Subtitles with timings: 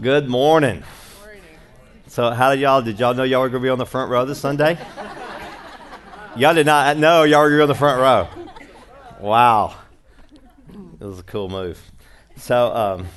[0.00, 0.82] Good morning.
[2.06, 2.80] So, how did y'all?
[2.80, 4.78] Did y'all know y'all were going to be on the front row this Sunday?
[6.36, 8.46] y'all did not know y'all were going to be on the front row.
[9.20, 9.76] Wow,
[10.98, 11.78] it was a cool move.
[12.36, 13.08] So, um,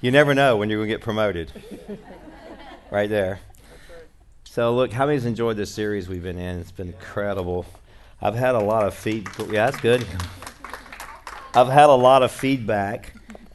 [0.00, 1.52] you never know when you're going to get promoted.
[2.90, 3.40] Right there.
[4.44, 6.60] So, look, how many's enjoyed this series we've been in?
[6.60, 7.66] It's been incredible.
[8.22, 9.48] I've had a lot of feedback.
[9.48, 10.06] Yeah, that's good.
[11.54, 13.12] I've had a lot of feedback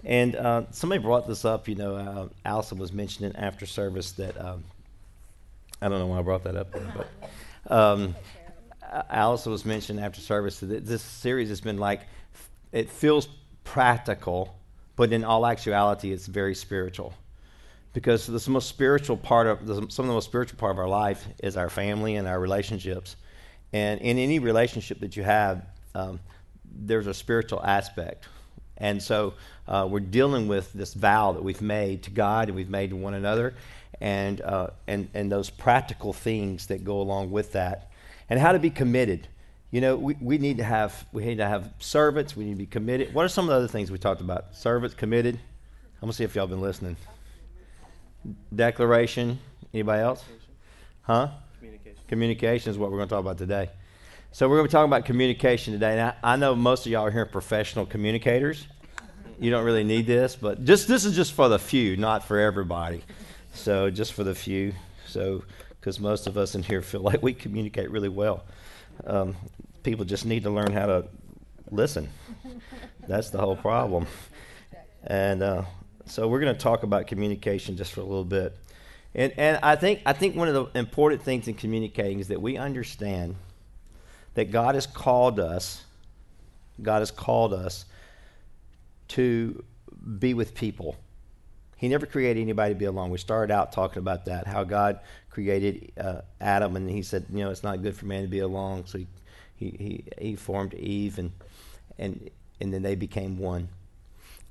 [0.07, 1.67] and uh, somebody brought this up.
[1.67, 4.63] You know, uh, Allison was mentioning after service that um,
[5.81, 8.15] I don't know why I brought that up, but um,
[9.09, 12.01] Allison was mentioning after service that this series has been like
[12.71, 13.27] it feels
[13.65, 14.57] practical,
[14.95, 17.13] but in all actuality, it's very spiritual.
[17.91, 20.87] Because the most spiritual part of the, some of the most spiritual part of our
[20.87, 23.17] life is our family and our relationships,
[23.73, 26.21] and in any relationship that you have, um,
[26.63, 28.25] there's a spiritual aspect
[28.77, 29.33] and so
[29.67, 32.95] uh, we're dealing with this vow that we've made to God and we've made to
[32.95, 33.53] one another,
[33.99, 37.91] and, uh, and, and those practical things that go along with that,
[38.29, 39.27] and how to be committed.
[39.71, 42.35] You know, we, we need to have we need to have servants.
[42.35, 43.13] We need to be committed.
[43.13, 44.55] What are some of the other things we talked about?
[44.55, 45.35] Servants, committed.
[45.35, 46.95] I'm gonna see if y'all been listening.
[48.55, 49.39] Declaration.
[49.73, 50.23] Anybody else?
[51.01, 51.29] Huh?
[51.59, 51.99] Communication.
[52.07, 53.69] Communication is what we're going to talk about today.
[54.31, 55.95] So we're going to be talking about communication today.
[55.95, 58.67] Now, I know most of y'all are here professional communicators.
[59.39, 62.37] You don't really need this, but just this is just for the few, not for
[62.37, 63.03] everybody.
[63.53, 64.73] So just for the few.
[65.07, 65.43] So
[65.79, 68.43] because most of us in here feel like we communicate really well.
[69.05, 69.35] Um,
[69.81, 71.07] people just need to learn how to
[71.71, 72.09] listen.
[73.07, 74.05] That's the whole problem.
[75.03, 75.63] And uh,
[76.05, 78.55] so we're going to talk about communication just for a little bit.
[79.15, 82.41] And, and I think I think one of the important things in communicating is that
[82.41, 83.35] we understand–
[84.37, 85.83] that God has called us,
[86.79, 87.85] God has called us
[89.07, 89.63] to
[90.19, 90.95] be with people.
[91.75, 93.09] He never created anybody to be alone.
[93.09, 94.99] We started out talking about that, how God
[95.31, 98.37] created uh, Adam, and he said, you know, it's not good for man to be
[98.37, 98.85] alone.
[98.85, 99.07] So he,
[99.55, 101.31] he, he, he formed Eve, and,
[101.97, 102.29] and,
[102.61, 103.69] and then they became one.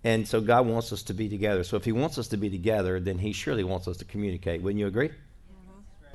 [0.02, 1.62] And so God wants us to be together.
[1.62, 4.62] So if He wants us to be together, then He surely wants us to communicate.
[4.62, 5.10] Wouldn't you agree?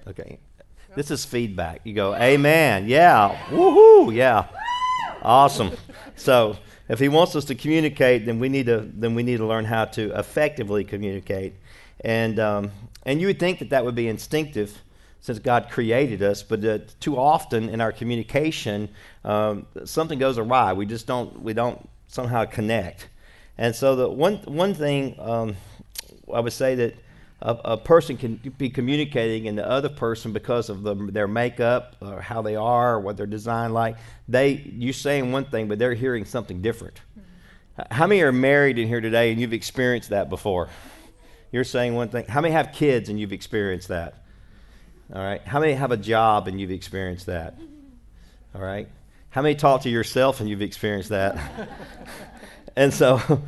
[0.08, 0.40] Okay.
[0.94, 1.82] This is feedback.
[1.86, 2.86] You go, Amen.
[2.88, 3.38] Yeah.
[3.50, 4.14] Woohoo.
[4.14, 4.48] Yeah.
[5.22, 5.72] Awesome.
[6.18, 6.58] So
[6.90, 9.64] if he wants us to communicate, then we need to then we need to learn
[9.64, 11.54] how to effectively communicate.
[12.02, 12.72] And um,
[13.06, 14.82] and you would think that that would be instinctive
[15.22, 18.90] since God created us, but uh, too often in our communication,
[19.24, 20.74] um, something goes awry.
[20.74, 23.08] We just don't we don't somehow connect.
[23.58, 25.56] And so the one one thing um,
[26.34, 26.96] I would say that
[27.42, 31.96] a, a, person can be communicating and the other person because of the, their makeup
[32.02, 33.98] or how they are or what they're designed like
[34.28, 37.02] they you saying one thing but they're hearing something different.
[37.18, 37.94] Mm-hmm.
[37.94, 40.70] how many are married in here today and you've experienced that before?
[41.52, 42.26] You're saying one thing.
[42.28, 44.24] How many have kids and you've experienced that?
[45.14, 45.42] All right.
[45.46, 47.60] How many have a job and you've experienced that?
[48.56, 48.88] All right.
[49.32, 51.38] How many talk to yourself and you've experienced that?
[52.76, 53.42] And so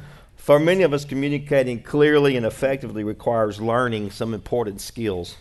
[0.44, 5.38] for many of us, communicating clearly and effectively requires learning some important skills.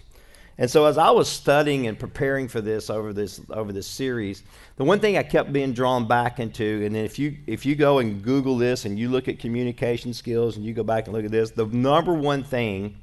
[0.56, 4.44] And so, as I was studying and preparing for this over this over this series,
[4.76, 7.74] the one thing I kept being drawn back into, and then if you if you
[7.74, 11.16] go and Google this and you look at communication skills and you go back and
[11.16, 12.96] look at this, the number one thing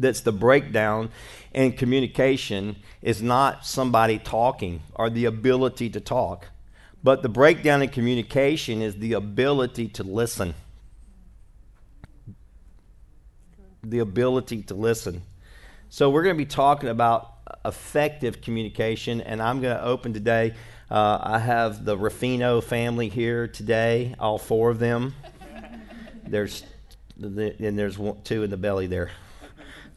[0.00, 1.08] that's the breakdown
[1.54, 6.48] in communication is not somebody talking or the ability to talk,
[7.04, 10.56] but the breakdown in communication is the ability to listen
[13.82, 15.22] the ability to listen.
[15.90, 17.32] So, we're going to be talking about
[17.64, 20.54] effective communication, and I'm going to open today.
[20.90, 25.14] Uh, I have the Ruffino family here today, all four of them.
[26.26, 26.64] There's
[27.20, 29.10] and there's one, two in the belly there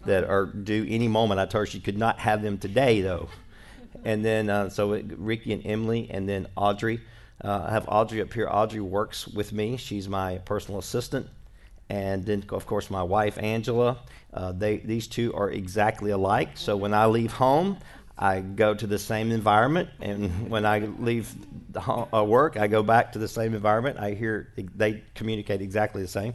[0.05, 1.39] that are due any moment.
[1.39, 3.29] I told her she could not have them today, though.
[4.03, 7.01] And then, uh, so Ricky and Emily, and then Audrey.
[7.43, 8.47] Uh, I have Audrey up here.
[8.49, 9.77] Audrey works with me.
[9.77, 11.27] She's my personal assistant
[11.89, 13.99] and then of course my wife Angela.
[14.33, 16.49] Uh, they these two are exactly alike.
[16.55, 17.77] So when I leave home,
[18.17, 21.33] I go to the same environment, and when I leave
[21.75, 23.97] home, uh, work, I go back to the same environment.
[23.99, 26.33] I hear they communicate exactly the same.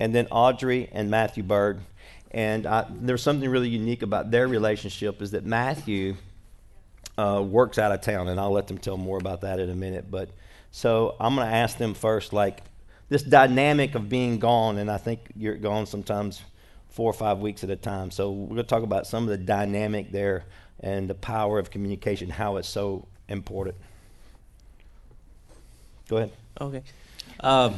[0.00, 1.80] And then Audrey and Matthew Bird,
[2.32, 6.16] and I, there's something really unique about their relationship is that Matthew
[7.16, 9.76] uh, works out of town, and I'll let them tell more about that in a
[9.76, 10.10] minute.
[10.10, 10.30] But
[10.70, 12.62] so I'm going to ask them first, like
[13.12, 16.42] this dynamic of being gone, and I think you're gone sometimes
[16.88, 18.10] four or five weeks at a time.
[18.10, 20.44] So we're going to talk about some of the dynamic there
[20.80, 23.76] and the power of communication, how it's so important.
[26.08, 26.32] Go ahead.
[26.60, 26.82] Okay.
[27.40, 27.76] Um,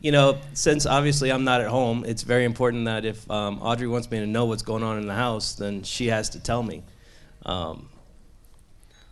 [0.00, 3.88] you know, since obviously I'm not at home, it's very important that if um, Audrey
[3.88, 6.62] wants me to know what's going on in the house, then she has to tell
[6.62, 6.82] me.
[7.46, 7.88] Um,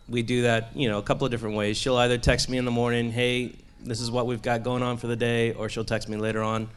[0.09, 1.77] we do that, you know, a couple of different ways.
[1.77, 4.97] She'll either text me in the morning, "Hey, this is what we've got going on
[4.97, 6.69] for the day," or she'll text me later on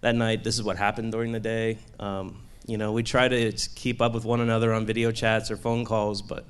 [0.00, 3.52] that night, "This is what happened during the day." Um, you know, we try to
[3.74, 6.44] keep up with one another on video chats or phone calls, but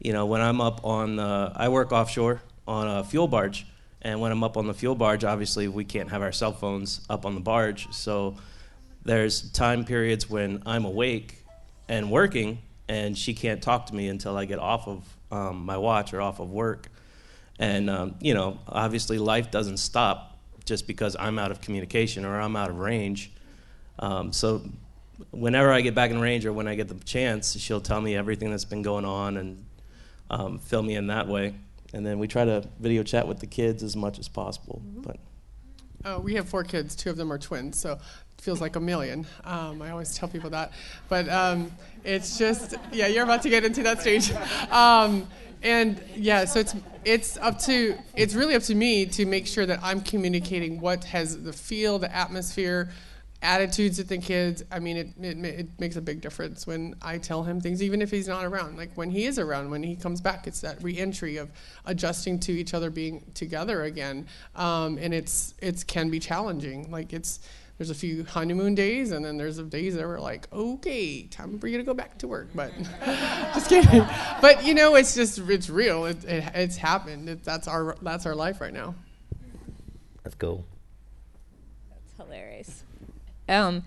[0.00, 3.66] you know, when I'm up on, uh, I work offshore on a fuel barge,
[4.00, 7.00] and when I'm up on the fuel barge, obviously we can't have our cell phones
[7.10, 8.36] up on the barge, so
[9.04, 11.44] there's time periods when I'm awake
[11.88, 12.58] and working,
[12.88, 16.20] and she can't talk to me until I get off of um, my watch or
[16.20, 16.88] off of work.
[17.62, 22.40] And, um, you know, obviously life doesn't stop just because I'm out of communication or
[22.40, 23.30] I'm out of range.
[24.00, 24.62] Um, so
[25.30, 28.16] whenever I get back in range or when I get the chance, she'll tell me
[28.16, 29.64] everything that's been going on and
[30.28, 31.54] um, fill me in that way.
[31.92, 34.82] And then we try to video chat with the kids as much as possible.
[34.84, 35.02] Mm-hmm.
[35.02, 35.16] But
[36.04, 36.96] uh, we have four kids.
[36.96, 39.24] Two of them are twins, so it feels like a million.
[39.44, 40.72] Um, I always tell people that,
[41.08, 41.70] but um,
[42.02, 43.06] it's just yeah.
[43.06, 44.32] You're about to get into that stage,
[44.72, 45.28] um,
[45.62, 46.44] and yeah.
[46.44, 46.74] So it's
[47.04, 51.04] it's up to it's really up to me to make sure that I'm communicating what
[51.04, 52.90] has the feel, the atmosphere
[53.42, 54.62] attitudes with the kids.
[54.70, 58.00] I mean, it, it, it makes a big difference when I tell him things, even
[58.00, 58.76] if he's not around.
[58.76, 61.50] Like when he is around, when he comes back, it's that reentry of
[61.84, 64.26] adjusting to each other being together again.
[64.54, 66.90] Um, and it's it can be challenging.
[66.90, 67.40] Like it's
[67.82, 71.66] there's a few honeymoon days, and then there's days that we're like, okay, time for
[71.66, 72.46] you to go back to work.
[72.54, 72.72] But
[73.54, 74.06] just kidding.
[74.40, 76.04] But you know, it's just it's real.
[76.04, 77.28] It, it it's happened.
[77.28, 78.94] It, that's our that's our life right now.
[80.22, 80.64] That's cool.
[81.90, 82.84] That's hilarious.
[83.48, 83.82] Um,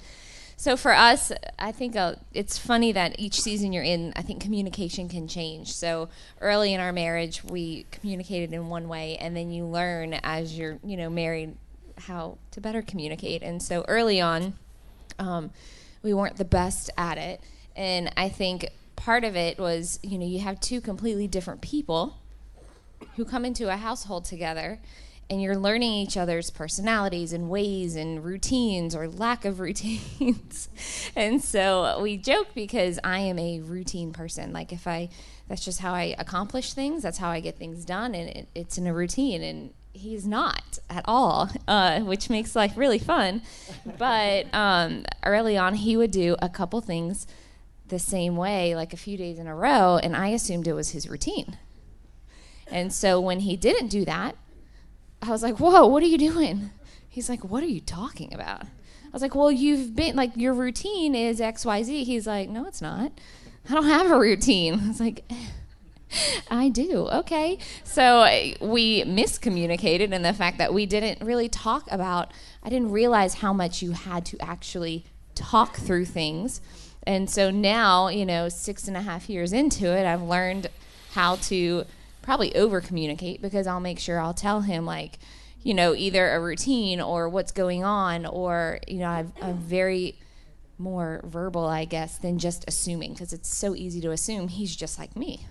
[0.58, 4.42] so for us, I think uh, it's funny that each season you're in, I think
[4.42, 5.72] communication can change.
[5.72, 6.10] So
[6.42, 10.80] early in our marriage, we communicated in one way, and then you learn as you're,
[10.84, 11.56] you know, married
[11.98, 13.42] how to better communicate.
[13.42, 14.56] And so early on,
[15.20, 15.52] um,
[16.04, 17.42] we weren't the best at it,
[17.76, 22.18] and I think part of it was, you know, you have two completely different people
[23.16, 24.80] who come into a household together
[25.30, 30.70] and you're learning each other's personalities and ways and routines or lack of routines.
[31.16, 34.54] and so we joke because I am a routine person.
[34.54, 35.10] Like if I,
[35.48, 37.04] that's just how I accomplish things.
[37.04, 39.44] That's how I get things done, and it, it's in a routine.
[39.44, 43.42] And he's not at all, uh, which makes life really fun.
[43.98, 47.26] but um, early on, he would do a couple things
[47.88, 50.92] the same way, like a few days in a row, and I assumed it was
[50.92, 51.58] his routine.
[52.68, 54.36] And so when he didn't do that,
[55.22, 56.72] I was like, whoa, what are you doing?
[57.08, 58.64] He's like, what are you talking about?
[58.64, 62.04] I was like, well, you've been, like, your routine is XYZ.
[62.04, 63.12] He's like, no, it's not.
[63.70, 64.80] I don't have a routine.
[64.84, 65.24] I was like,
[66.50, 67.08] I do.
[67.10, 67.58] Okay.
[67.84, 68.24] So
[68.62, 72.32] we miscommunicated in the fact that we didn't really talk about,
[72.64, 76.62] I didn't realize how much you had to actually talk through things.
[77.04, 80.68] And so now, you know, six and a half years into it, I've learned
[81.12, 81.86] how to
[82.22, 85.20] probably over communicate because I'll make sure I'll tell him like,
[85.62, 90.16] you know, either a routine or what's going on, or you know, I've, I'm very
[90.78, 95.00] more verbal, I guess, than just assuming because it's so easy to assume he's just
[95.00, 95.48] like me.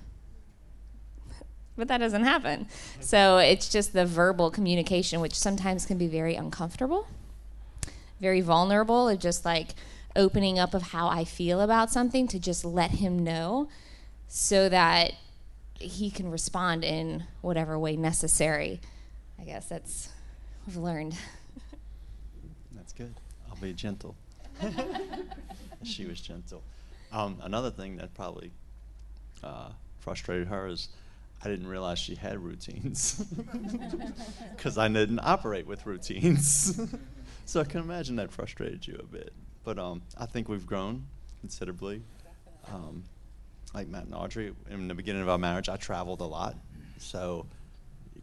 [1.77, 2.69] But that doesn't happen.
[3.01, 7.09] So it's just the verbal communication, which sometimes can be very uncomfortable,
[8.21, 9.71] very vulnerable, of just like
[10.15, 13.69] opening up of how I feel about something to just let him know
[14.29, 15.15] so that
[15.81, 18.81] he can respond in whatever way necessary.
[19.41, 20.11] I guess that's
[20.67, 21.17] I've learned.
[22.73, 23.15] That's good.
[23.51, 24.15] I'll be gentle.
[25.83, 26.63] she was gentle.
[27.13, 28.51] Um, another thing that probably
[29.43, 30.89] uh, frustrated her is
[31.45, 33.23] I didn't realize she had routines
[34.57, 36.81] because I didn't operate with routines.
[37.45, 39.33] so I can imagine that frustrated you a bit.
[39.63, 41.05] But um, I think we've grown
[41.41, 42.03] considerably.
[42.73, 43.05] Um,
[43.75, 46.57] like Matt and Audrey, in the beginning of our marriage, I traveled a lot.
[46.97, 47.47] So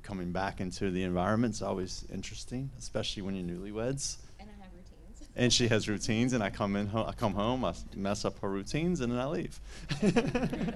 [0.02, 4.18] coming back into the environment is always interesting, especially when you're newlyweds.
[4.40, 5.30] And I have routines.
[5.36, 8.40] And she has routines, and I come in, ho- I come home, I mess up
[8.40, 9.60] her routines, and then I leave.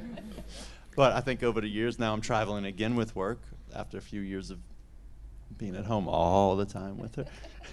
[0.96, 3.42] but I think over the years now, I'm traveling again with work
[3.74, 4.60] after a few years of
[5.58, 7.26] being at home all the time with her.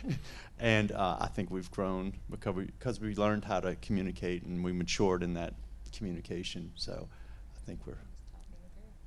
[0.58, 4.62] and uh, I think we've grown because we, because we learned how to communicate and
[4.62, 5.54] we matured in that
[5.96, 6.72] communication.
[6.74, 7.08] So
[7.56, 7.94] I think we're,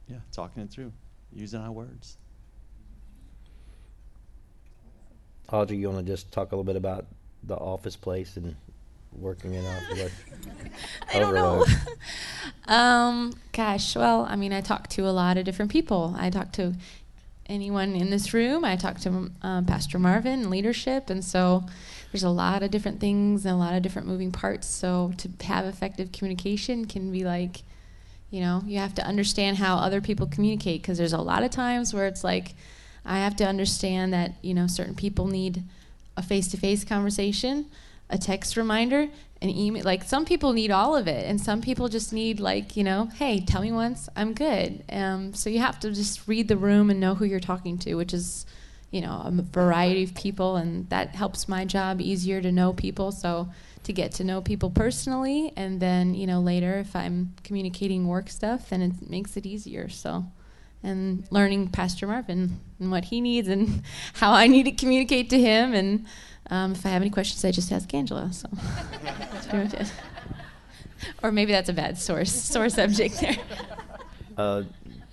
[0.07, 0.91] yeah, talking it through,
[1.31, 2.17] using our words.
[5.51, 7.05] Audrey, you want to just talk a little bit about
[7.43, 8.55] the office place and
[9.19, 10.09] working it out?
[11.13, 11.65] I don't know.
[12.73, 16.15] um, gosh, well, I mean, I talk to a lot of different people.
[16.17, 16.73] I talk to
[17.47, 18.65] anyone in this room.
[18.65, 21.63] I talk to um, Pastor Marvin and leadership, and so
[22.11, 24.67] there's a lot of different things and a lot of different moving parts.
[24.67, 27.63] So to have effective communication can be like,
[28.31, 31.51] you know, you have to understand how other people communicate because there's a lot of
[31.51, 32.55] times where it's like,
[33.05, 35.63] I have to understand that you know certain people need
[36.17, 37.65] a face-to-face conversation,
[38.09, 39.09] a text reminder,
[39.41, 39.83] an email.
[39.83, 43.09] Like some people need all of it, and some people just need like you know,
[43.15, 44.83] hey, tell me once, I'm good.
[44.89, 47.95] Um, so you have to just read the room and know who you're talking to,
[47.95, 48.45] which is
[48.91, 53.11] you know a variety of people, and that helps my job easier to know people.
[53.11, 53.49] So
[53.83, 58.29] to get to know people personally, and then you know later if I'm communicating work
[58.29, 59.89] stuff, then it makes it easier.
[59.89, 60.25] So
[60.85, 63.81] and learning Pastor Marvin and what he needs and
[64.13, 65.73] how I need to communicate to him.
[65.73, 66.05] And
[66.49, 68.31] um, if I have any questions, I just ask Angela.
[68.33, 68.47] So
[69.03, 69.91] that's pretty much it.
[71.23, 73.35] Or maybe that's a bad source source subject there.
[74.37, 74.63] Uh,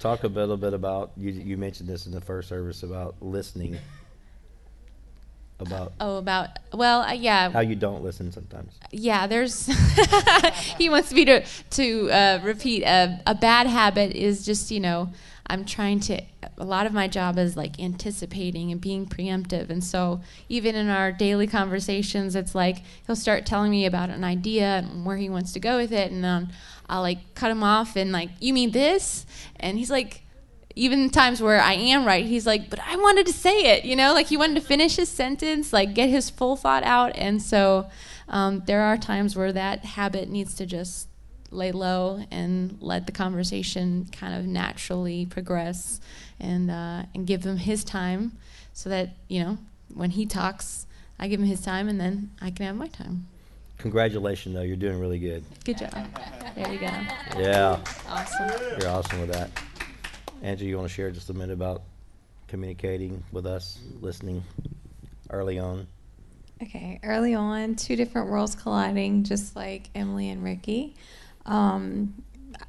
[0.00, 1.30] talk a little bit about you.
[1.30, 3.76] You mentioned this in the first service about listening.
[5.60, 7.50] About Oh, about well, uh, yeah.
[7.50, 8.72] how you don't listen sometimes.
[8.90, 9.66] yeah, there's.
[10.76, 15.08] he wants me to to uh, repeat a, a bad habit is just you know
[15.46, 16.22] I'm trying to.
[16.58, 20.88] A lot of my job is like anticipating and being preemptive, and so even in
[20.88, 25.28] our daily conversations, it's like he'll start telling me about an idea and where he
[25.28, 26.52] wants to go with it, and then
[26.88, 29.26] I'll like cut him off and like, you mean this?
[29.56, 30.20] And he's like.
[30.74, 33.94] Even times where I am right, he's like, but I wanted to say it, you
[33.94, 37.12] know, like he wanted to finish his sentence, like get his full thought out.
[37.14, 37.90] And so
[38.26, 41.08] um, there are times where that habit needs to just
[41.52, 46.00] lay low and let the conversation kind of naturally progress
[46.40, 48.32] and uh, and give him his time
[48.72, 49.58] so that you know
[49.94, 50.86] when he talks
[51.18, 53.26] I give him his time and then I can have my time.
[53.78, 54.62] Congratulations, though.
[54.62, 55.44] You're doing really good.
[55.64, 55.92] Good job.
[56.56, 56.90] There you go.
[57.38, 57.78] Yeah,
[58.08, 58.50] Awesome.
[58.80, 59.50] you're awesome with that.
[60.42, 61.82] Angie, you want to share just a minute about
[62.48, 64.42] communicating with us, listening
[65.30, 65.86] early on?
[66.62, 70.94] Okay, early on, two different worlds colliding, just like Emily and Ricky.
[71.46, 72.14] Um,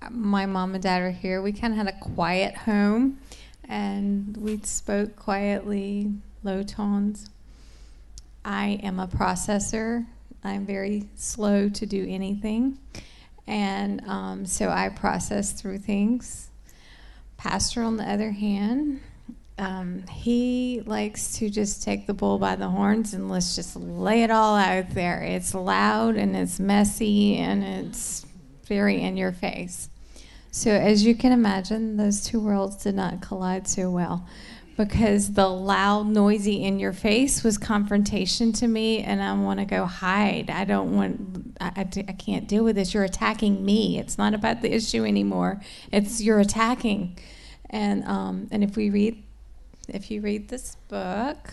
[0.09, 1.41] my mom and dad are here.
[1.41, 3.19] We kind of had a quiet home,
[3.67, 6.11] and we spoke quietly,
[6.43, 7.29] low tones.
[8.43, 10.05] I am a processor.
[10.43, 12.77] I'm very slow to do anything,
[13.47, 16.49] and um, so I process through things.
[17.37, 19.01] Pastor, on the other hand,
[19.57, 24.23] um, he likes to just take the bull by the horns and let's just lay
[24.23, 25.21] it all out there.
[25.21, 28.25] It's loud and it's messy and it's
[28.65, 29.89] very in your face.
[30.51, 34.27] So, as you can imagine, those two worlds did not collide so well
[34.77, 39.65] because the loud, noisy in your face was confrontation to me, and I want to
[39.65, 40.49] go hide.
[40.49, 42.93] I don't want, I, I, I can't deal with this.
[42.93, 43.99] You're attacking me.
[43.99, 47.17] It's not about the issue anymore, it's you're attacking.
[47.69, 49.23] And, um, and if we read,
[49.87, 51.51] if you read this book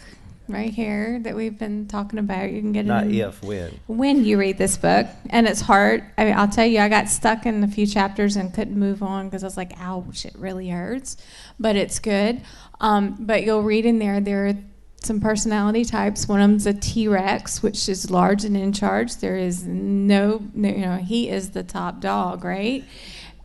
[0.52, 2.88] right here that we've been talking about, you can get it.
[2.88, 3.78] Not in- if, when.
[3.86, 5.06] when you read this book.
[5.30, 6.04] And it's hard.
[6.16, 9.02] I mean i'll tell you i got stuck in a few chapters and couldn't move
[9.02, 11.16] on because i was like ouch it really hurts.
[11.58, 12.42] But it's good.
[12.80, 14.54] Um, but you'll read in there there are
[15.02, 16.28] some personality types.
[16.28, 19.16] One of them's a t-rex which is large and in charge.
[19.16, 22.84] There is no, no you know he is the top dog right?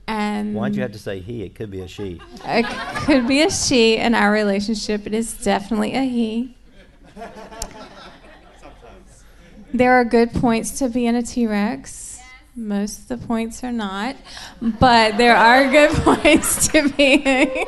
[0.07, 1.43] And Why'd you have to say he?
[1.43, 2.21] It could be a she.
[2.45, 2.65] it
[3.05, 5.07] could be a she in our relationship.
[5.07, 6.55] It is definitely a he
[9.73, 12.21] There are good points to being a T Rex.
[12.57, 14.15] Most of the points are not,
[14.61, 17.65] but there are good points to being.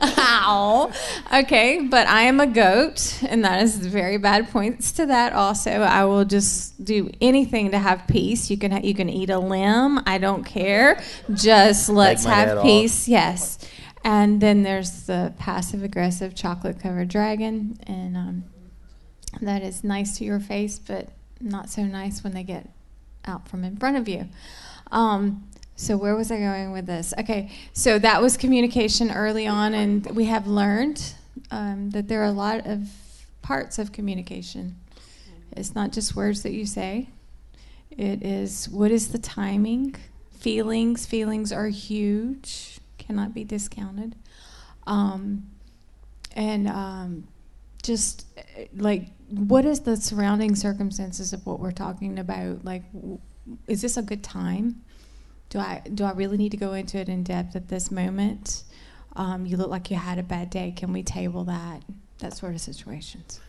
[0.00, 0.90] Ow.
[1.34, 5.34] Okay, but I am a goat, and that is very bad points to that.
[5.34, 8.48] Also, I will just do anything to have peace.
[8.50, 10.00] You can ha- you can eat a limb.
[10.06, 10.98] I don't care.
[11.34, 12.64] Just let's have off.
[12.64, 13.06] peace.
[13.06, 13.58] Yes.
[14.02, 18.44] And then there's the passive aggressive chocolate covered dragon, and um,
[19.40, 21.08] that is nice to your face, but
[21.40, 22.68] not so nice when they get
[23.24, 24.28] out from in front of you.
[24.90, 27.12] Um, so where was I going with this?
[27.18, 31.14] Okay, so that was communication early on, and we have learned
[31.50, 32.88] um, that there are a lot of
[33.42, 34.76] parts of communication.
[35.52, 37.08] It's not just words that you say.
[37.90, 39.96] It is what is the timing?
[40.38, 41.06] Feelings.
[41.06, 42.78] Feelings are huge.
[42.98, 44.14] Cannot be discounted.
[44.86, 45.46] Um,
[46.34, 47.28] and um,
[47.86, 48.26] just
[48.76, 52.64] like what is the surrounding circumstances of what we're talking about?
[52.64, 52.82] Like
[53.66, 54.82] is this a good time?
[55.48, 58.64] Do i do i really need to go into it in depth at this moment?
[59.14, 60.74] Um, you look like you had a bad day.
[60.76, 61.82] Can we table that?
[62.18, 63.40] That sort of situations.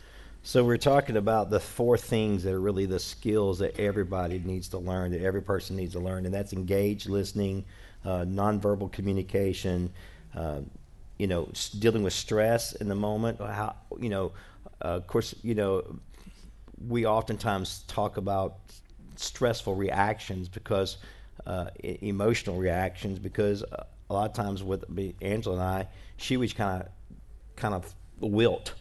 [0.43, 4.69] So we're talking about the four things that are really the skills that everybody needs
[4.69, 7.65] to learn, that every person needs to learn, and that's engaged listening,
[8.05, 9.91] uh, nonverbal communication,
[10.35, 10.61] uh,
[11.17, 13.39] you know, dealing with stress in the moment.
[13.39, 14.31] How you know,
[14.83, 15.99] uh, of course, you know,
[16.87, 18.57] we oftentimes talk about
[19.15, 20.97] stressful reactions because
[21.45, 24.83] uh, emotional reactions because uh, a lot of times with
[25.21, 26.89] Angela and I, she was kind of
[27.55, 28.73] kind of wilt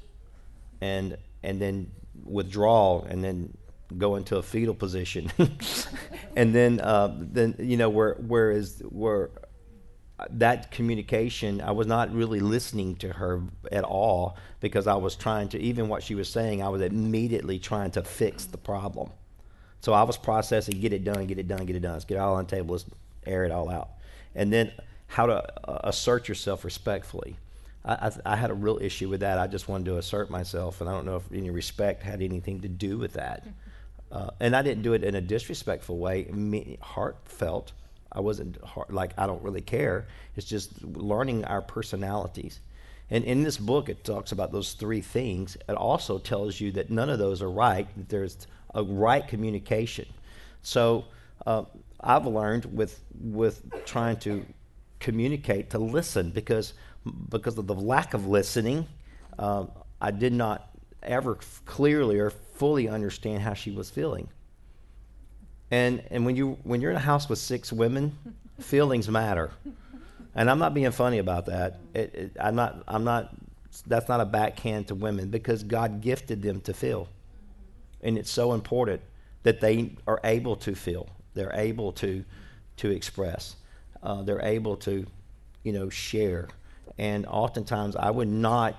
[0.81, 1.91] and and then
[2.25, 3.57] withdraw and then
[3.99, 5.31] go into a fetal position
[6.37, 9.31] and then uh, then you know where whereas where
[10.31, 15.49] that communication I was not really listening to her at all because I was trying
[15.51, 19.11] to even what she was saying I was immediately trying to fix the problem.
[19.81, 21.93] So I was processing get it done get it done get it done.
[21.93, 22.73] Let's get it all on the table.
[22.73, 22.87] Let's
[23.27, 23.91] air it all out.
[24.35, 24.73] And then
[25.09, 27.37] how to uh, assert yourself respectfully.
[27.85, 29.39] I, I, I had a real issue with that.
[29.39, 32.61] I just wanted to assert myself and I don't know if any respect had anything
[32.63, 33.47] to do with that.
[34.11, 36.25] Uh, and I didn't do it in a disrespectful way.
[36.33, 37.73] Me, heartfelt
[38.17, 40.07] I wasn't hard, like I don't really care.
[40.35, 42.61] It's just learning our personalities.
[43.11, 45.57] And in this book, it talks about those three things.
[45.69, 47.87] It also tells you that none of those are right.
[47.97, 50.07] That there's a right communication.
[50.63, 51.05] So
[51.47, 51.65] uh,
[52.01, 54.45] I've learned with with trying to
[54.99, 56.73] communicate to listen because
[57.29, 58.87] because of the lack of listening,
[59.39, 59.71] um,
[60.01, 60.71] I did not
[61.03, 64.29] ever clearly or fully understand how she was feeling.
[65.71, 68.17] And and when you when you're in a house with six women,
[68.61, 69.51] feelings matter.
[70.35, 71.81] And I'm not being funny about that.
[71.95, 72.85] It, it, I'm not.
[72.87, 73.35] I'm not.
[73.87, 77.09] That's not a backhand to women because God gifted them to feel,
[78.03, 79.01] and it's so important
[79.43, 81.09] that they are able to feel.
[81.35, 82.25] They're able to
[82.79, 83.57] to express.
[84.03, 85.07] Uh, they're able to,
[85.65, 86.49] you know, share.
[86.99, 88.77] And oftentimes, I would not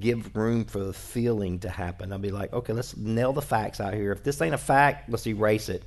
[0.00, 2.12] give room for the feeling to happen.
[2.12, 4.12] I'd be like, okay, let's nail the facts out here.
[4.12, 5.82] If this ain't a fact, let's erase it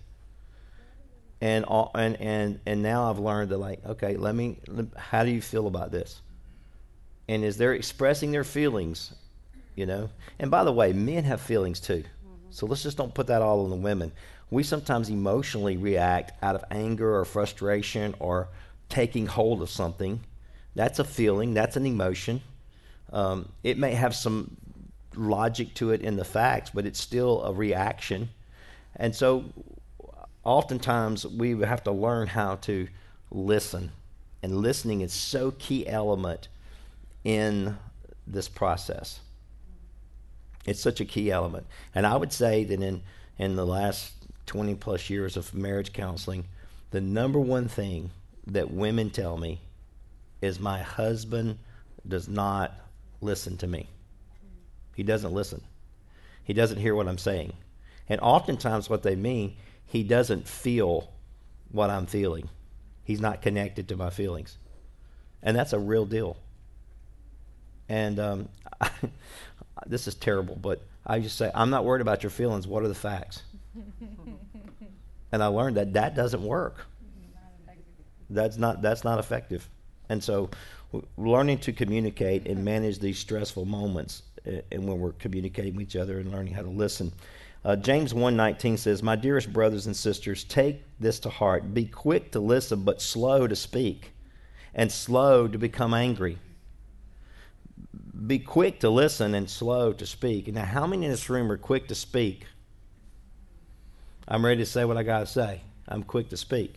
[1.41, 4.57] and all, and and and now I've learned that like okay, let me.
[4.97, 6.21] How do you feel about this?
[7.27, 9.13] And is they're expressing their feelings,
[9.75, 10.09] you know.
[10.39, 12.03] And by the way, men have feelings too,
[12.49, 14.11] so let's just don't put that all on the women.
[14.51, 18.49] We sometimes emotionally react out of anger or frustration or
[18.89, 20.21] taking hold of something.
[20.75, 21.53] That's a feeling.
[21.53, 22.41] That's an emotion.
[23.13, 24.57] Um, it may have some
[25.15, 28.29] logic to it in the facts, but it's still a reaction.
[28.95, 29.45] And so
[30.43, 32.87] oftentimes we have to learn how to
[33.31, 33.91] listen.
[34.41, 36.47] And listening is so key element
[37.23, 37.77] in
[38.25, 39.19] this process.
[40.65, 41.65] It's such a key element.
[41.95, 43.01] And i would say that in
[43.37, 44.13] in the last
[44.45, 46.45] 20 plus years of marriage counseling
[46.91, 48.11] the number one thing
[48.47, 49.61] that women tell me
[50.41, 51.59] is my husband
[52.07, 52.73] does not
[53.21, 53.87] listen to me.
[54.95, 55.61] He doesn't listen.
[56.43, 57.53] He doesn't hear what i'm saying.
[58.07, 59.55] And oftentimes what they mean
[59.89, 61.11] he doesn't feel
[61.71, 62.47] what I'm feeling.
[63.03, 64.57] He's not connected to my feelings.
[65.41, 66.37] And that's a real deal.
[67.89, 68.49] And um,
[68.79, 68.91] I,
[69.87, 72.67] this is terrible, but I just say, I'm not worried about your feelings.
[72.67, 73.41] What are the facts?
[75.31, 76.85] and I learned that that doesn't work.
[78.29, 79.67] That's not, that's not effective.
[80.07, 80.51] And so
[80.91, 85.81] w- learning to communicate and manage these stressful moments uh, and when we're communicating with
[85.81, 87.11] each other and learning how to listen.
[87.63, 91.73] Uh, James 1:19 says, "My dearest brothers and sisters, take this to heart.
[91.73, 94.13] Be quick to listen, but slow to speak,
[94.73, 96.37] and slow to become angry."
[98.27, 100.51] Be quick to listen and slow to speak.
[100.53, 102.45] Now, how many in this room are quick to speak?
[104.27, 105.61] I'm ready to say what I got to say.
[105.87, 106.75] I'm quick to speak.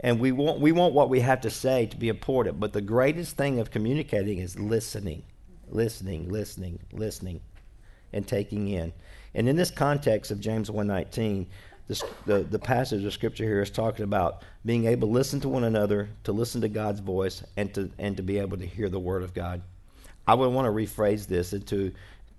[0.00, 2.80] And we want, we want what we have to say to be important, but the
[2.80, 5.22] greatest thing of communicating is listening,
[5.68, 7.40] listening, listening, listening,
[8.12, 8.92] and taking in.
[9.34, 11.46] And in this context of James 1:19,
[11.88, 15.48] this, the, the passage of scripture here is talking about being able to listen to
[15.48, 18.88] one another, to listen to God's voice, and to, and to be able to hear
[18.88, 19.62] the word of God.
[20.26, 21.92] I would want to rephrase this and to,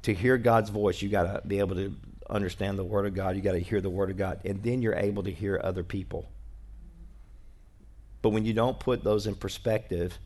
[0.04, 1.96] to hear God's voice, you got to be able to
[2.30, 3.36] understand the word of God.
[3.36, 5.84] You got to hear the word of God, and then you're able to hear other
[5.84, 6.30] people.
[8.22, 10.18] But when you don't put those in perspective,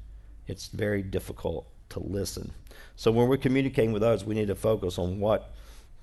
[0.47, 2.51] it's very difficult to listen.
[3.01, 5.49] So when we're communicating with others, we need to focus on what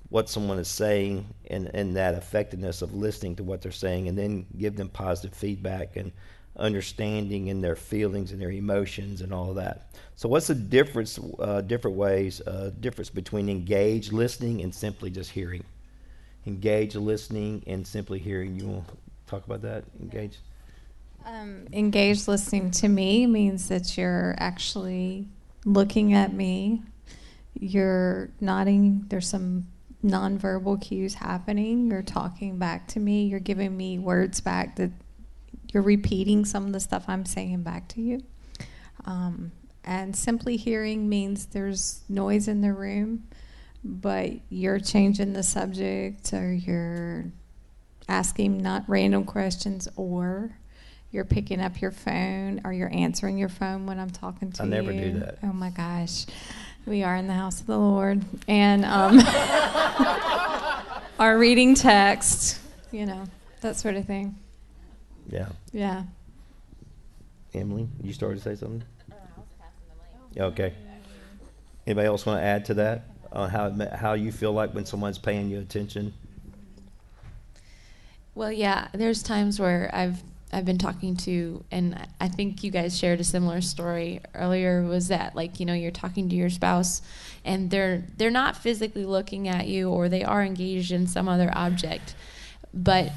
[0.09, 4.17] what someone is saying and, and that effectiveness of listening to what they're saying and
[4.17, 6.11] then give them positive feedback and
[6.57, 9.95] understanding in their feelings and their emotions and all that.
[10.17, 15.31] So what's the difference, uh, different ways, uh, difference between engaged listening and simply just
[15.31, 15.63] hearing?
[16.45, 18.59] Engaged listening and simply hearing.
[18.59, 18.93] You want to
[19.25, 19.85] talk about that?
[20.01, 20.39] Engaged?
[21.23, 25.29] Um, engaged listening to me means that you're actually
[25.65, 26.83] looking at me.
[27.53, 29.05] You're nodding.
[29.09, 29.67] There's some
[30.03, 31.89] nonverbal cues happening.
[31.91, 33.25] You're talking back to me.
[33.25, 34.91] You're giving me words back that
[35.71, 38.23] you're repeating some of the stuff I'm saying back to you.
[39.05, 39.51] Um,
[39.83, 43.23] And simply hearing means there's noise in the room,
[43.83, 47.31] but you're changing the subject or you're
[48.07, 50.57] asking not random questions or
[51.11, 54.65] you're picking up your phone or you're answering your phone when I'm talking to I
[54.65, 54.71] you.
[54.71, 55.39] I never do that.
[55.43, 56.25] Oh my gosh.
[56.85, 58.23] We are in the house of the Lord.
[58.47, 59.19] And um,
[61.19, 62.59] are reading text,
[62.91, 63.23] you know,
[63.61, 64.35] that sort of thing.
[65.27, 65.49] Yeah.
[65.71, 66.03] Yeah.
[67.53, 68.83] Emily, you started to say something?
[70.37, 70.73] Okay.
[71.87, 73.05] Anybody else want to add to that?
[73.31, 76.13] On how, how you feel like when someone's paying you attention?
[78.35, 82.97] Well, yeah, there's times where I've I've been talking to, and I- think you guys
[82.97, 84.83] shared a similar story earlier.
[84.83, 87.01] Was that like you know you're talking to your spouse,
[87.43, 91.51] and they're they're not physically looking at you, or they are engaged in some other
[91.53, 92.15] object,
[92.73, 93.11] but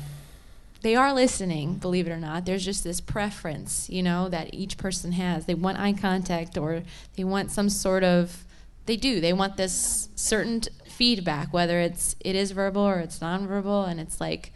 [0.83, 1.75] they are listening.
[1.75, 5.47] Believe it or not, there's just this preference, you know, that each person has.
[5.47, 6.83] They want eye contact, or
[7.17, 8.45] they want some sort of
[8.87, 9.21] they do.
[9.21, 14.21] They want this certain feedback, whether it's it is verbal or it's nonverbal, and it's
[14.21, 14.53] like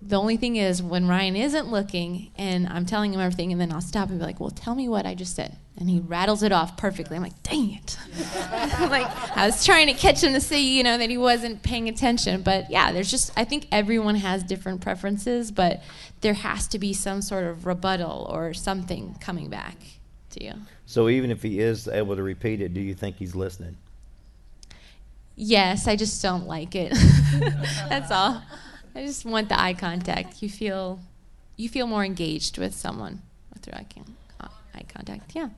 [0.00, 3.72] the only thing is when Ryan isn't looking and I'm telling him everything, and then
[3.72, 6.42] I'll stop and be like, "Well, tell me what I just said," and he rattles
[6.42, 7.16] it off perfectly.
[7.16, 7.98] I'm like, "Dang it!"
[8.90, 9.06] like
[9.36, 12.42] I was trying to catch him to say, you know, that he wasn't paying attention.
[12.42, 15.82] But yeah, there's just I think everyone has different preferences, but
[16.20, 19.76] there has to be some sort of rebuttal or something coming back
[20.30, 20.52] to you.
[20.86, 23.76] So even if he is able to repeat it, do you think he's listening?
[25.34, 26.92] Yes, I just don't like it.
[27.88, 28.42] That's all.
[28.98, 30.42] I just want the eye contact.
[30.42, 30.98] You feel,
[31.56, 33.22] you feel more engaged with someone
[33.54, 33.86] with your eye,
[34.74, 35.36] eye contact.
[35.36, 35.50] Yeah.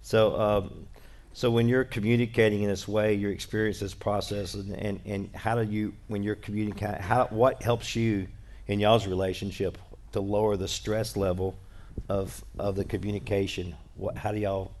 [0.00, 0.86] So, um,
[1.34, 5.62] so when you're communicating in this way, you experience this process, and, and, and how
[5.62, 8.28] do you, when you're communicating, how, what helps you
[8.66, 9.76] in y'all's relationship
[10.12, 11.54] to lower the stress level
[12.08, 13.74] of, of the communication?
[13.96, 14.72] What, how do y'all,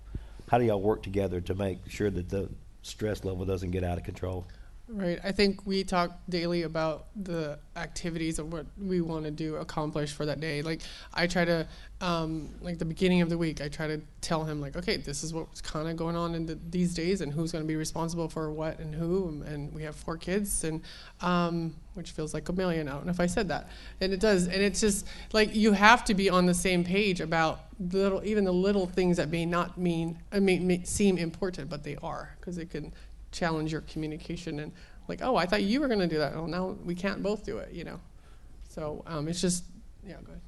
[0.48, 2.48] how do y'all work together to make sure that the
[2.80, 4.46] stress level doesn't get out of control?
[4.86, 5.18] Right.
[5.24, 10.12] I think we talk daily about the activities of what we want to do, accomplish
[10.12, 10.60] for that day.
[10.60, 10.82] Like
[11.14, 11.66] I try to,
[12.02, 15.24] um, like the beginning of the week, I try to tell him like, okay, this
[15.24, 17.76] is what's kind of going on in the, these days, and who's going to be
[17.76, 19.42] responsible for what and who.
[19.46, 20.82] And, we have four kids, and
[21.22, 22.86] um, which feels like a million.
[22.86, 23.70] I don't know if I said that,
[24.02, 24.48] and it does.
[24.48, 28.44] And it's just like you have to be on the same page about little, even
[28.44, 32.58] the little things that may not mean, mean, may seem important, but they are, because
[32.58, 32.92] it can
[33.34, 34.72] challenge your communication and
[35.08, 36.34] like oh i thought you were going to do that.
[36.34, 38.00] Oh now we can't both do it you know?
[38.68, 39.64] So um, it's just
[40.06, 40.40] yeah go ahead.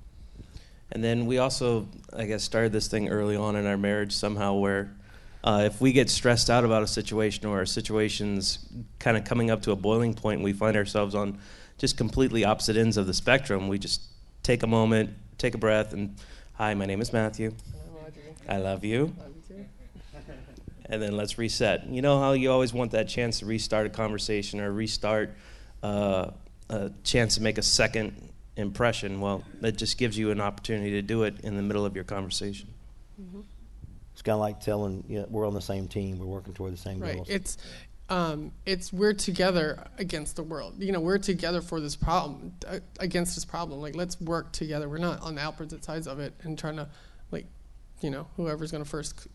[0.93, 4.55] And then we also, I guess, started this thing early on in our marriage somehow
[4.55, 4.95] where
[5.43, 8.67] uh, if we get stressed out about a situation or a situation's
[8.99, 11.39] kind of coming up to a boiling point and we find ourselves on
[11.79, 14.03] just completely opposite ends of the spectrum, we just
[14.43, 16.17] take a moment, take a breath, and
[16.55, 17.53] hi, my name is Matthew.
[18.49, 19.15] I love you.
[20.89, 21.87] And then let's reset.
[21.89, 25.35] You know how you always want that chance to restart a conversation or restart
[25.83, 26.31] uh,
[26.71, 29.21] a chance to make a second impression?
[29.21, 32.05] Well, that just gives you an opportunity to do it in the middle of your
[32.05, 32.69] conversation.
[34.13, 36.73] It's kind of like telling, you know, we're on the same team, we're working toward
[36.73, 37.29] the same right goals.
[37.29, 37.59] it's
[38.09, 42.79] um, it's we're together against the world you know we're together for this problem uh,
[43.01, 46.33] against this problem like let's work together we're not on the opposite sides of it
[46.43, 46.89] and trying to
[47.33, 47.47] like
[48.03, 49.27] you know whoever's going to first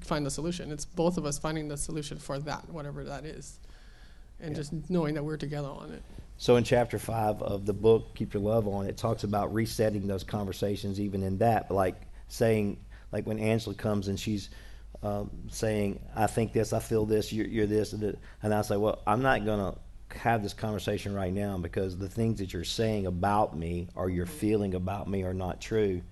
[0.00, 3.58] find the solution it's both of us finding the solution for that whatever that is
[4.40, 4.56] and Yeah.
[4.56, 6.02] just knowing that we're together on it
[6.36, 10.08] So in chapter five of the book, Keep Your Love On, it talks about resetting
[10.08, 11.94] those conversations, even in that, like
[12.28, 12.76] saying,
[13.12, 14.50] like when Angela comes and she's
[15.04, 19.00] um, saying, "I think this, I feel this, you're, you're this," and I say, "Well,
[19.06, 19.76] I'm not gonna
[20.16, 24.26] have this conversation right now because the things that you're saying about me or you're
[24.26, 26.02] feeling about me are not true."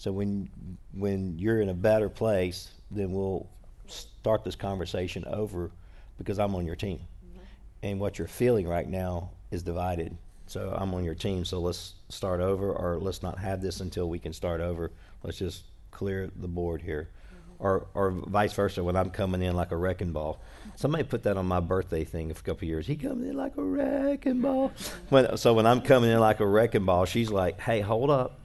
[0.00, 0.48] So when
[0.94, 3.46] when you're in a better place, then we'll
[3.86, 5.70] start this conversation over
[6.16, 7.44] because I'm on your team mm-hmm.
[7.82, 10.16] and what you're feeling right now is divided.
[10.46, 14.08] So I'm on your team, so let's start over, or let's not have this until
[14.08, 14.90] we can start over.
[15.22, 17.10] Let's just clear the board here.
[17.10, 17.66] Mm-hmm.
[17.66, 20.40] Or, or vice versa, when I'm coming in like a wrecking ball.
[20.76, 22.86] Somebody put that on my birthday thing a couple of years.
[22.86, 24.70] He comes in like a wrecking ball.
[24.70, 25.14] Mm-hmm.
[25.14, 28.40] When, so when I'm coming in like a wrecking ball, she's like, hey, hold up.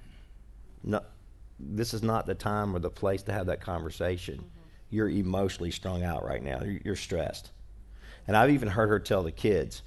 [0.84, 1.00] No,
[1.60, 4.44] this is not the time or the place to have that conversation.
[4.89, 6.62] You're emotionally strung out right now.
[6.63, 7.52] You're, you're stressed.
[8.28, 9.82] And I've even heard her tell the kids,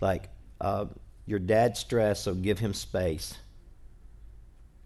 [0.00, 0.28] like,
[0.60, 0.86] uh,
[1.26, 3.34] your dad's stressed, so give him space.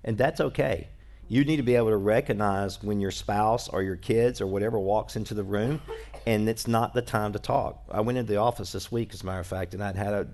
[0.05, 0.88] And that's okay.
[1.29, 4.79] You need to be able to recognize when your spouse or your kids or whatever
[4.79, 5.81] walks into the room
[6.27, 7.85] and it's not the time to talk.
[7.90, 10.12] I went into the office this week, as a matter of fact, and I'd had
[10.12, 10.27] a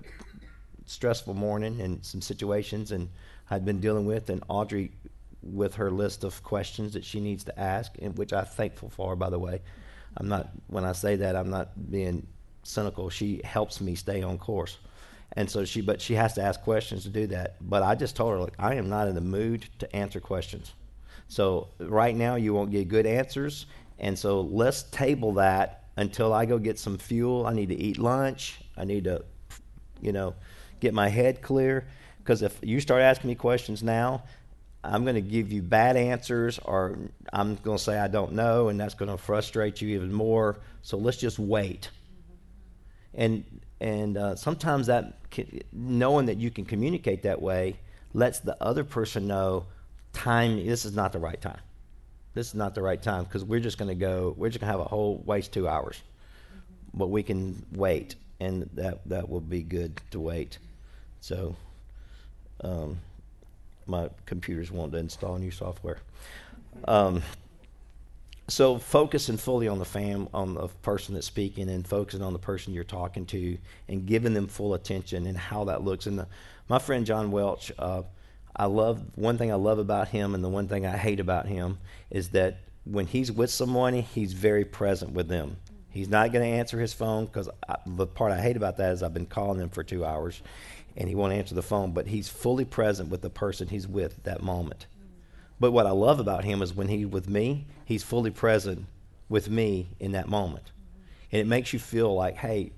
[0.85, 3.09] stressful morning and some situations and
[3.49, 4.91] I'd been dealing with, and Audrey
[5.53, 9.15] with her list of questions that she needs to ask, and which I'm thankful for,
[9.15, 9.61] by the way.
[10.17, 12.27] I'm not, when I say that, I'm not being
[12.63, 13.09] cynical.
[13.09, 14.77] She helps me stay on course.
[15.33, 17.55] And so she, but she has to ask questions to do that.
[17.61, 20.73] But I just told her, like, I am not in the mood to answer questions.
[21.27, 23.65] So right now you won't get good answers.
[23.99, 27.45] And so let's table that until I go get some fuel.
[27.45, 28.61] I need to eat lunch.
[28.77, 29.25] I need to,
[30.01, 30.33] you know,
[30.79, 31.87] get my head clear.
[32.19, 34.23] Because if you start asking me questions now,
[34.87, 36.97] I'm going to give you bad answers, or
[37.33, 40.59] I'm going to say I don't know, and that's going to frustrate you even more.
[40.81, 41.89] So let's just wait.
[43.13, 43.43] And
[43.79, 45.19] and uh, sometimes that
[45.71, 47.77] knowing that you can communicate that way
[48.13, 49.65] lets the other person know
[50.13, 50.65] time.
[50.65, 51.59] This is not the right time.
[52.33, 54.33] This is not the right time because we're just going to go.
[54.37, 56.01] We're just going to have a whole waste two hours,
[56.93, 60.57] but we can wait, and that that will be good to wait.
[61.19, 61.55] So.
[62.63, 62.97] Um,
[63.87, 65.97] my computers won't install new software.
[66.87, 67.23] Um,
[68.49, 72.39] so focusing fully on the fam on the person that's speaking and focusing on the
[72.39, 73.57] person you're talking to
[73.89, 76.05] and giving them full attention and how that looks.
[76.05, 76.27] And the,
[76.69, 78.03] my friend john welch uh,
[78.55, 81.45] i love one thing i love about him and the one thing i hate about
[81.45, 81.77] him
[82.09, 85.57] is that when he's with someone he's very present with them.
[85.89, 87.49] He's not going to answer his phone because
[87.85, 90.41] the part i hate about that is i've been calling him for two hours
[90.97, 94.17] and he won't answer the phone, but he's fully present with the person he's with
[94.17, 94.87] at that moment.
[95.59, 98.85] But what I love about him is when he's with me, he's fully present
[99.29, 100.71] with me in that moment.
[101.31, 102.71] And it makes you feel like, hey,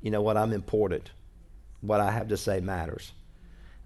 [0.00, 1.10] you know what, I'm important.
[1.80, 3.12] What I have to say matters.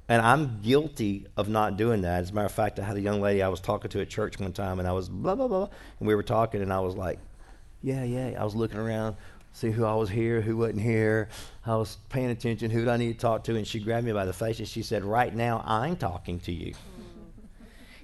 [0.09, 2.21] And I'm guilty of not doing that.
[2.21, 4.11] As a matter of fact, I had a young lady I was talking to at
[4.11, 5.69] church one time, and I was blah, blah, blah.
[5.99, 7.19] And we were talking, and I was like,
[7.83, 8.37] yeah, yeah.
[8.39, 9.17] I was looking around
[9.55, 11.29] see who I was here, who wasn't here.
[11.65, 14.13] I was paying attention, who did I need to talk to, and she grabbed me
[14.13, 16.75] by the face and she said, Right now, I'm talking to you.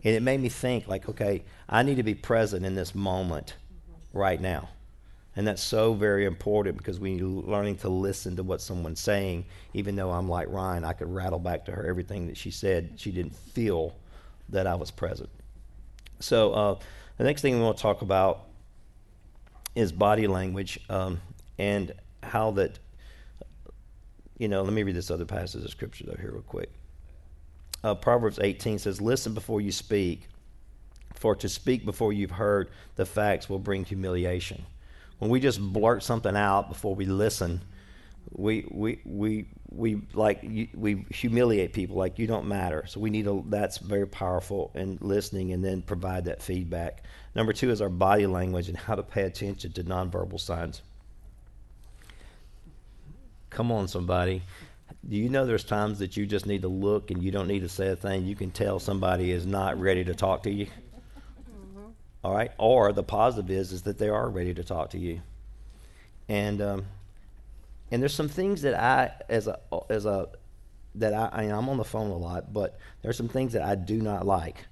[0.03, 3.57] And it made me think, like, okay, I need to be present in this moment
[4.15, 4.71] right now.
[5.37, 9.97] And that's so very important because you're learning to listen to what someone's saying, even
[9.97, 12.93] though I'm like Ryan, I could rattle back to her everything that she said.
[12.97, 13.95] She didn't feel
[14.49, 15.29] that I was present.
[16.21, 16.79] So uh,
[17.19, 18.47] the next thing we want to talk about
[19.75, 20.81] is body language.
[20.89, 21.21] Um,
[21.61, 21.92] and
[22.23, 22.79] how that,
[24.38, 26.73] you know, let me read this other passage of scripture though here real quick.
[27.85, 30.27] Uh, Proverbs 18 says, Listen before you speak,
[31.12, 34.64] for to speak before you've heard the facts will bring humiliation.
[35.18, 37.61] When we just blurt something out before we listen,
[38.33, 40.42] we we we we like
[40.75, 44.99] we humiliate people like you don't matter so we need a that's very powerful in
[45.01, 47.03] listening and then provide that feedback
[47.35, 50.83] number two is our body language and how to pay attention to nonverbal signs
[53.51, 54.43] Come on, somebody.
[55.09, 57.61] Do you know there's times that you just need to look and you don't need
[57.61, 58.25] to say a thing?
[58.25, 60.67] You can tell somebody is not ready to talk to you.
[60.67, 61.91] Mm-hmm.
[62.23, 62.53] All right.
[62.59, 65.21] Or the positive is is that they are ready to talk to you.
[66.29, 66.87] And um,
[67.91, 69.59] and there's some things that I as a
[69.89, 70.29] as a
[70.97, 73.75] that I, I I'm on the phone a lot, but there's some things that I
[73.75, 74.67] do not like.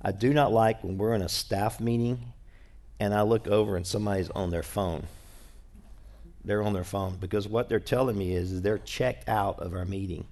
[0.00, 2.32] I do not like when we're in a staff meeting
[3.00, 5.04] and I look over and somebody's on their phone
[6.46, 9.74] they're on their phone because what they're telling me is, is they're checked out of
[9.74, 10.24] our meeting.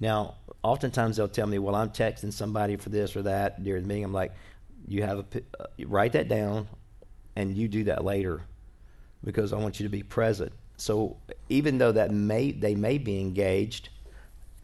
[0.00, 3.88] Now, oftentimes they'll tell me, "Well, I'm texting somebody for this or that during the
[3.88, 4.32] meeting." I'm like,
[4.88, 5.24] "You have a
[5.60, 6.66] uh, write that down,
[7.36, 8.42] and you do that later,
[9.24, 11.16] because I want you to be present." So
[11.48, 13.90] even though that may they may be engaged,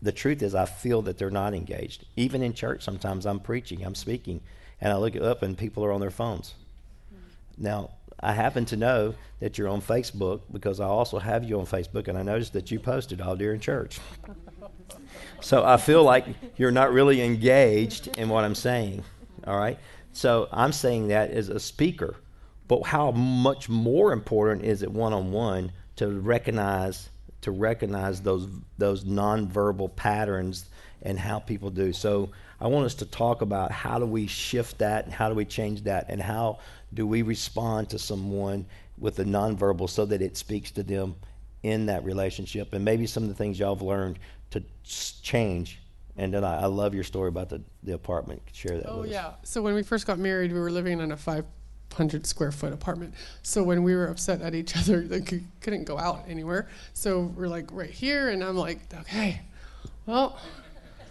[0.02, 2.04] the truth is I feel that they're not engaged.
[2.16, 4.40] Even in church, sometimes I'm preaching, I'm speaking,
[4.80, 6.54] and I look up and people are on their phones.
[7.56, 11.66] Now, I happen to know that you're on Facebook because I also have you on
[11.66, 14.00] Facebook, and I noticed that you posted all during church.
[15.40, 16.26] so I feel like
[16.56, 19.04] you're not really engaged in what I'm saying.
[19.46, 19.78] All right?
[20.12, 22.16] So I'm saying that as a speaker.
[22.66, 27.08] But how much more important is it one on one to recognize
[27.40, 30.68] to recognize those those nonverbal patterns
[31.02, 31.92] and how people do.
[31.92, 35.34] So I want us to talk about how do we shift that and how do
[35.34, 36.58] we change that and how
[36.92, 38.66] do we respond to someone
[38.98, 41.14] with the nonverbal so that it speaks to them
[41.62, 42.72] in that relationship.
[42.72, 44.18] And maybe some of the things y'all have learned
[44.50, 45.80] to change.
[46.16, 48.42] And then I, I love your story about the, the apartment.
[48.52, 49.32] Share that oh yeah.
[49.44, 53.14] So when we first got married we were living in a 500 square foot apartment.
[53.42, 55.20] So when we were upset at each other they
[55.60, 56.68] couldn't go out anywhere.
[56.92, 59.42] So we're like right here and i'm like okay.
[60.06, 60.38] Well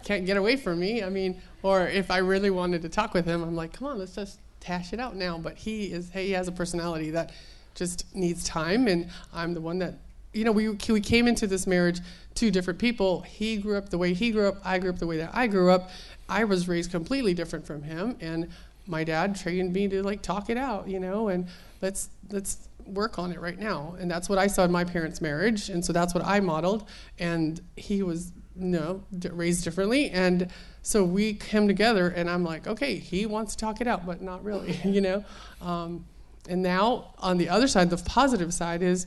[0.08, 3.26] can't get away from me i mean or if i really wanted to talk with
[3.26, 5.38] him i'm like come on let's just hash it out now.
[5.38, 7.32] But he is, hey, he has a personality that
[7.74, 9.94] just needs time, and I'm the one that
[10.34, 12.00] you know, we we came into this marriage
[12.34, 13.22] two different people.
[13.22, 14.56] He grew up the way he grew up.
[14.64, 15.90] I grew up the way that I grew up.
[16.28, 18.48] I was raised completely different from him, and
[18.86, 21.46] my dad trained me to like talk it out, you know, and
[21.80, 23.96] let's let's work on it right now.
[23.98, 26.86] And that's what I saw in my parents' marriage, and so that's what I modeled.
[27.18, 30.50] And he was you know raised differently, and
[30.82, 34.22] so we came together, and I'm like, okay, he wants to talk it out, but
[34.22, 35.24] not really, you know.
[35.60, 36.06] Um,
[36.48, 39.06] and now on the other side, the positive side is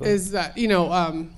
[0.00, 1.30] is that you know um,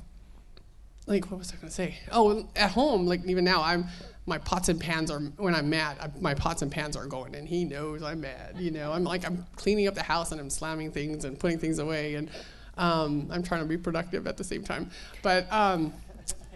[1.06, 1.98] like what was I going to say?
[2.10, 3.86] Oh, at home, like even now, I'm
[4.26, 5.96] my pots and pans are when I'm mad.
[6.00, 8.56] I, my pots and pans are going, and he knows I'm mad.
[8.58, 11.58] You know, I'm like I'm cleaning up the house and I'm slamming things and putting
[11.58, 12.30] things away, and
[12.78, 14.90] um, I'm trying to be productive at the same time.
[15.22, 15.92] But um,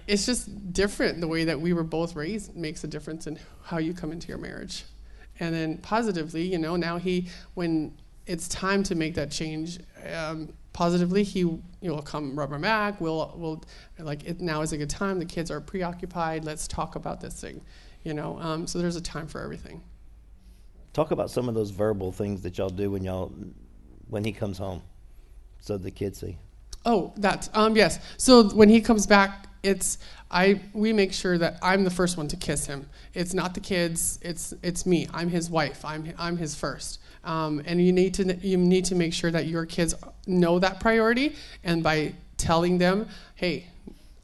[0.06, 1.20] it's just different.
[1.20, 4.28] The way that we were both raised makes a difference in how you come into
[4.28, 4.84] your marriage.
[5.40, 9.78] And then positively, you know, now he when it's time to make that change.
[10.12, 13.00] Um, positively, he you know, will come rubber back.
[13.00, 13.64] We'll we'll
[13.98, 15.18] like it, now is a good time.
[15.18, 16.44] The kids are preoccupied.
[16.44, 17.60] Let's talk about this thing,
[18.04, 18.38] you know.
[18.38, 19.82] Um, so there's a time for everything.
[20.92, 23.32] Talk about some of those verbal things that y'all do when y'all
[24.08, 24.82] when he comes home,
[25.60, 26.36] so the kids see.
[26.84, 27.98] Oh, that um, yes.
[28.16, 29.98] So when he comes back, it's
[30.30, 32.88] I we make sure that I'm the first one to kiss him.
[33.14, 34.18] It's not the kids.
[34.22, 35.08] It's it's me.
[35.12, 35.84] I'm his wife.
[35.84, 37.00] I'm I'm his first.
[37.24, 39.94] Um, and you need to you need to make sure that your kids
[40.26, 43.66] know that priority, and by telling them, hey,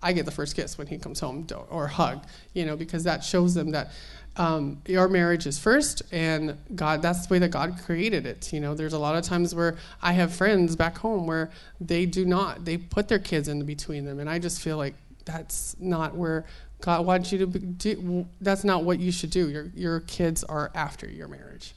[0.03, 2.25] I get the first kiss when he comes home, or hug,
[2.55, 3.93] you know, because that shows them that
[4.37, 8.53] um, your marriage is first, and God, that's the way that God created it.
[8.53, 11.51] You know, there's a lot of times where I have friends back home where
[11.81, 14.95] they do not, they put their kids in between them, and I just feel like
[15.25, 16.45] that's not where
[16.81, 18.27] God wants you to do.
[18.41, 19.49] That's not what you should do.
[19.49, 21.75] Your your kids are after your marriage.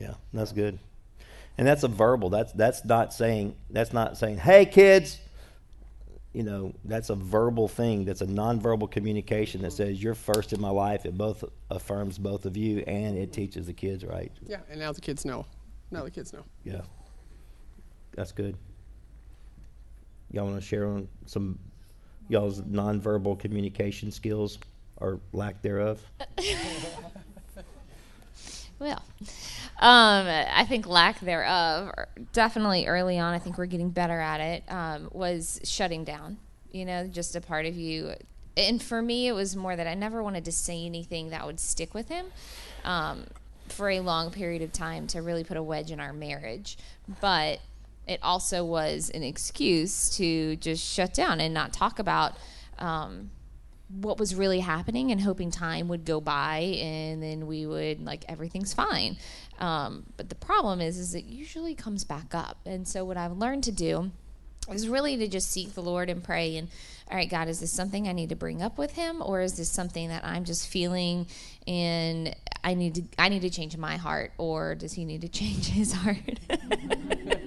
[0.00, 0.78] Yeah, that's good.
[1.56, 2.30] And that's a verbal.
[2.30, 5.18] That's that's not saying that's not saying, "Hey kids."
[6.34, 8.04] You know, that's a verbal thing.
[8.04, 11.06] That's a nonverbal communication that says you're first in my life.
[11.06, 14.30] It both affirms both of you and it teaches the kids right.
[14.46, 15.46] Yeah, and now the kids know.
[15.90, 16.44] Now the kids know.
[16.64, 16.82] Yeah.
[18.14, 18.56] That's good.
[20.30, 21.58] Y'all want to share on some
[22.28, 24.58] y'all's nonverbal communication skills
[24.96, 26.00] or lack thereof?
[28.78, 29.02] well,
[29.80, 31.92] um, I think lack thereof,
[32.32, 36.38] definitely early on, I think we're getting better at it, um, was shutting down.
[36.72, 38.12] You know, just a part of you.
[38.56, 41.60] And for me, it was more that I never wanted to say anything that would
[41.60, 42.26] stick with him
[42.84, 43.24] um,
[43.68, 46.76] for a long period of time to really put a wedge in our marriage.
[47.20, 47.60] But
[48.08, 52.34] it also was an excuse to just shut down and not talk about
[52.78, 53.30] um,
[53.88, 58.24] what was really happening and hoping time would go by and then we would like
[58.28, 59.16] everything's fine.
[59.58, 62.58] Um, but the problem is is it usually comes back up.
[62.66, 64.10] And so what i've learned to do
[64.72, 66.68] is really to just seek the lord and pray and
[67.10, 69.56] all right god is this something i need to bring up with him or is
[69.56, 71.26] this something that i'm just feeling
[71.66, 75.28] and i need to i need to change my heart or does he need to
[75.40, 76.38] change his heart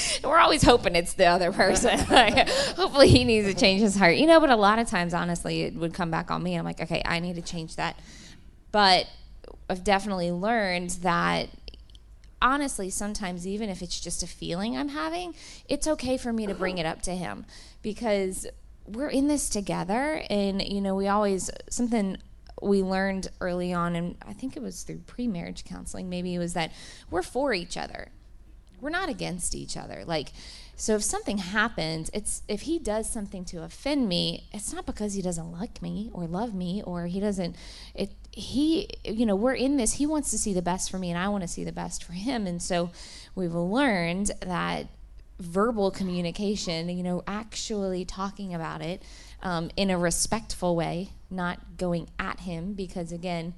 [0.24, 1.98] we're always hoping it's the other person.
[2.10, 4.40] like, hopefully he needs to change his heart, you know.
[4.40, 6.54] But a lot of times, honestly, it would come back on me.
[6.54, 7.98] I'm like, okay, I need to change that.
[8.70, 9.06] But
[9.68, 11.48] I've definitely learned that
[12.40, 15.34] honestly, sometimes even if it's just a feeling I'm having,
[15.68, 17.46] it's okay for me to bring it up to him
[17.82, 18.46] because
[18.84, 20.24] we're in this together.
[20.28, 22.16] And, you know, we always, something
[22.60, 26.38] we learned early on, and I think it was through pre marriage counseling, maybe it
[26.38, 26.72] was that
[27.10, 28.10] we're for each other
[28.82, 30.02] we're not against each other.
[30.04, 30.32] Like,
[30.76, 35.14] so if something happens, it's if he does something to offend me, it's not because
[35.14, 37.56] he doesn't like me or love me or he doesn't.
[37.94, 39.94] It he, you know, we're in this.
[39.94, 42.02] He wants to see the best for me, and I want to see the best
[42.02, 42.46] for him.
[42.46, 42.90] And so
[43.34, 44.88] we've learned that
[45.38, 49.02] verbal communication, you know, actually talking about it
[49.42, 53.54] um, in a respectful way, not going at him, because again,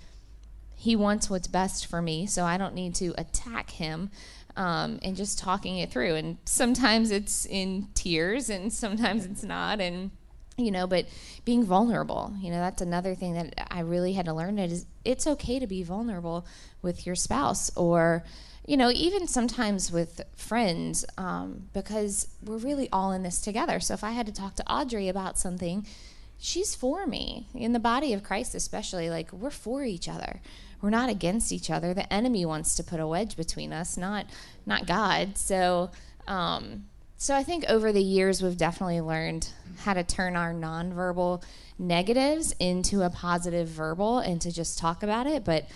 [0.76, 4.10] he wants what's best for me, so I don't need to attack him
[4.56, 6.14] um, and just talking it through.
[6.14, 9.80] And sometimes it's in tears, and sometimes it's not.
[9.80, 10.10] And
[10.56, 11.06] you know, but
[11.44, 14.58] being vulnerable, you know, that's another thing that I really had to learn.
[14.58, 16.46] It is it's okay to be vulnerable
[16.82, 18.24] with your spouse, or
[18.66, 23.81] you know, even sometimes with friends, um, because we're really all in this together.
[23.81, 25.87] So if I had to talk to Audrey about something,
[26.38, 29.10] she's for me in the body of Christ, especially.
[29.10, 30.40] Like we're for each other
[30.85, 31.94] we're not against each other.
[31.94, 34.26] The enemy wants to put a wedge between us, not
[34.66, 35.38] not God.
[35.38, 35.90] So
[36.28, 36.85] um,
[37.16, 41.42] so I think over the years we've definitely learned how to turn our nonverbal
[41.78, 45.42] negatives into a positive verbal and to just talk about it.
[45.42, 45.66] But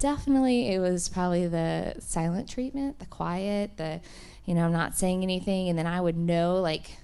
[0.00, 4.00] definitely it was probably the silent treatment, the quiet, the,
[4.44, 5.68] you know, I'm not saying anything.
[5.68, 6.96] And then I would know, like,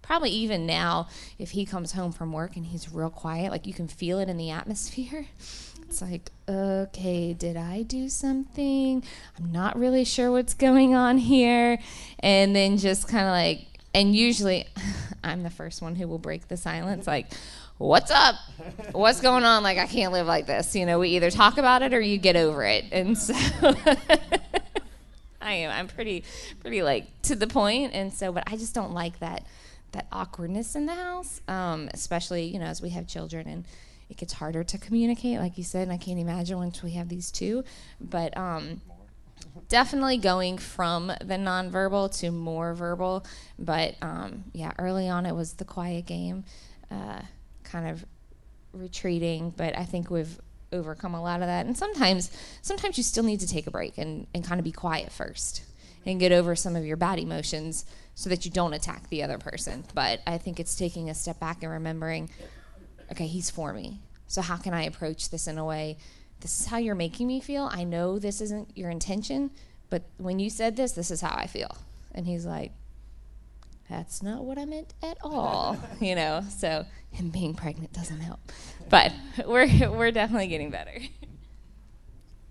[0.00, 3.74] probably even now, if he comes home from work and he's real quiet, like, you
[3.74, 5.26] can feel it in the atmosphere.
[5.88, 9.04] It's like, okay, did I do something?
[9.38, 11.78] I'm not really sure what's going on here.
[12.20, 14.66] And then just kind of like, and usually
[15.24, 17.06] I'm the first one who will break the silence.
[17.06, 17.28] Like,
[17.78, 18.34] what's up?
[18.92, 19.62] What's going on?
[19.62, 20.74] Like, I can't live like this.
[20.74, 22.86] You know, we either talk about it or you get over it.
[22.90, 23.34] And so
[25.40, 25.70] I am.
[25.70, 26.24] I'm pretty,
[26.60, 27.94] pretty like to the point.
[27.94, 29.46] And so, but I just don't like that,
[29.92, 33.64] that awkwardness in the house, um, especially, you know, as we have children and
[34.08, 35.82] it gets harder to communicate, like you said.
[35.82, 37.64] And I can't imagine once we have these two.
[38.00, 38.80] But, um,
[39.68, 43.24] definitely going from the nonverbal to more verbal.
[43.58, 46.44] But um, yeah, early on it was the quiet game,
[46.90, 47.20] uh,
[47.64, 48.04] kind of
[48.72, 49.52] retreating.
[49.56, 50.40] But I think we've
[50.72, 51.66] overcome a lot of that.
[51.66, 52.30] And sometimes,
[52.62, 55.62] sometimes you still need to take a break and, and kind of be quiet first
[56.04, 57.84] and get over some of your bad emotions
[58.14, 59.84] so that you don't attack the other person.
[59.94, 62.30] But I think it's taking a step back and remembering,
[63.10, 64.00] okay, he's for me.
[64.26, 65.98] So how can I approach this in a way
[66.40, 67.68] this is how you're making me feel.
[67.72, 69.50] I know this isn't your intention,
[69.88, 71.76] but when you said this, this is how I feel.
[72.14, 72.72] And he's like,
[73.88, 76.42] that's not what I meant at all, you know.
[76.56, 78.40] So him being pregnant doesn't help,
[78.88, 79.12] but
[79.46, 80.98] we're we're definitely getting better.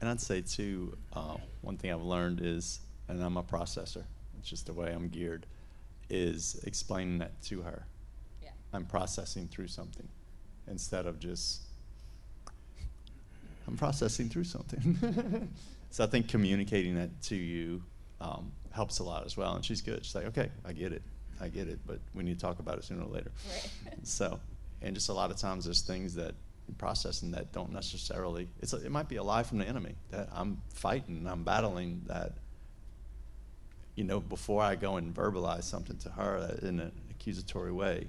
[0.02, 4.04] And I'd say too, uh, one thing I've learned is, and I'm a processor.
[4.40, 5.46] It's just the way I'm geared,
[6.10, 7.86] is explaining that to her.
[8.42, 8.50] Yeah.
[8.74, 10.08] I'm processing through something,
[10.68, 11.62] instead of just
[13.68, 15.50] I'm processing through something.
[15.92, 17.82] so I think communicating that to you
[18.22, 19.56] um, helps a lot as well.
[19.56, 20.06] And she's good.
[20.06, 21.02] She's like, okay, I get it.
[21.42, 23.32] I get it, but we need to talk about it sooner or later.
[23.52, 23.70] Right.
[24.04, 24.40] So,
[24.82, 26.36] and just a lot of times there's things that
[26.78, 30.30] processing that don't necessarily, it's a, it might be a lie from the enemy that
[30.32, 32.34] I'm fighting, I'm battling that,
[33.96, 38.08] you know, before I go and verbalize something to her in an accusatory way,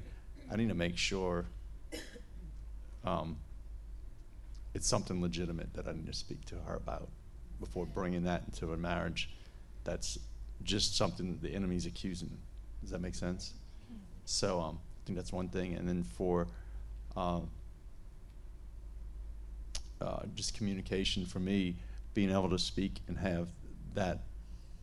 [0.51, 1.47] I need to make sure
[3.07, 3.37] um,
[4.75, 7.09] it's something legitimate that I need to speak to her about
[7.61, 9.31] before bringing that into a marriage
[9.85, 10.19] that's
[10.63, 12.37] just something the enemy's accusing.
[12.83, 13.55] Does that make sense?
[14.25, 15.75] So um, I think that's one thing.
[15.75, 16.49] And then for
[17.17, 17.41] uh,
[20.01, 21.77] uh, just communication for me,
[22.13, 23.49] being able to speak and have
[23.95, 24.21] that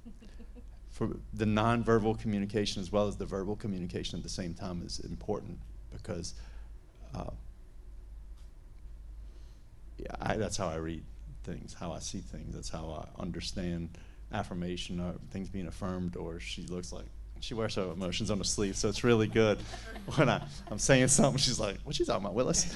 [0.90, 5.00] for the nonverbal communication as well as the verbal communication at the same time is
[5.00, 5.60] important
[5.92, 6.34] because
[7.14, 7.30] uh,
[10.04, 11.04] yeah, I, that's how I read
[11.44, 12.56] things, how I see things.
[12.56, 13.90] That's how I understand
[14.32, 16.18] affirmation or things being affirmed.
[16.18, 17.06] Or she looks like
[17.40, 19.60] she wears her emotions on her sleeve, so it's really good
[20.16, 21.38] when I, I'm saying something.
[21.38, 22.70] She's like, "What you talking about, Willis?"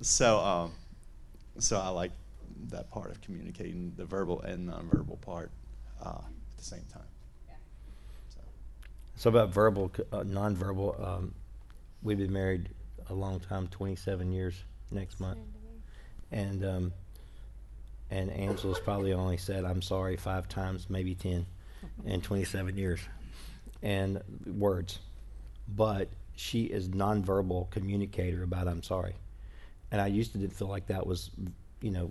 [0.00, 0.72] so, um,
[1.58, 2.12] so I like
[2.70, 5.50] that part of communicating the verbal and nonverbal part
[6.04, 7.02] uh, at the same time.
[8.34, 8.40] So.
[9.16, 11.34] So about verbal, uh, nonverbal, um,
[12.02, 12.70] we've been married
[13.10, 15.40] a long time, 27 years next month.
[16.30, 16.92] And, um,
[18.10, 21.46] and Angela's probably only said, I'm sorry five times, maybe 10
[22.04, 23.00] in 27 years.
[23.82, 24.98] And words.
[25.68, 29.14] But she is nonverbal communicator about I'm sorry.
[29.90, 31.30] And I used to didn't feel like that was,
[31.80, 32.10] you know,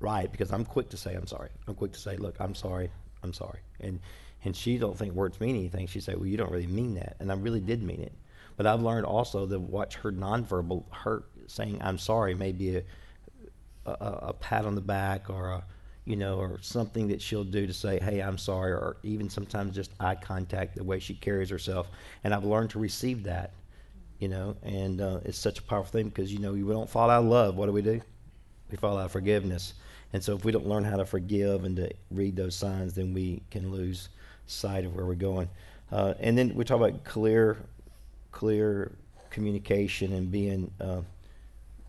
[0.00, 1.50] right because I'm quick to say I'm sorry.
[1.66, 2.90] I'm quick to say, look, I'm sorry,
[3.22, 3.60] I'm sorry.
[3.80, 4.00] And
[4.44, 5.86] and she don't think words mean anything.
[5.86, 8.12] She say, well, you don't really mean that, and I really did mean it.
[8.56, 12.82] But I've learned also to watch her nonverbal, her saying I'm sorry, maybe a,
[13.86, 13.90] a,
[14.28, 15.64] a pat on the back or a,
[16.04, 19.74] you know, or something that she'll do to say, hey, I'm sorry, or even sometimes
[19.74, 21.88] just eye contact, the way she carries herself.
[22.24, 23.52] And I've learned to receive that,
[24.18, 27.08] you know, and uh, it's such a powerful thing because, you know, we don't fall
[27.08, 27.56] out of love.
[27.56, 28.00] What do we do?
[28.70, 29.74] We fall out of forgiveness.
[30.12, 33.14] And so if we don't learn how to forgive and to read those signs, then
[33.14, 34.08] we can lose
[34.46, 35.48] sight of where we're going.
[35.90, 37.58] Uh, and then we talk about clear,
[38.32, 38.92] clear
[39.30, 41.02] communication and being, uh,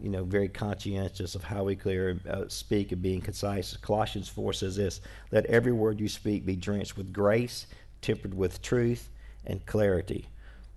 [0.04, 3.78] you know, very conscientious of how we clear uh, speak and being concise.
[3.78, 5.00] Colossians 4 says this:
[5.32, 7.68] "Let every word you speak be drenched with grace,
[8.02, 9.10] tempered with truth
[9.46, 10.28] and clarity."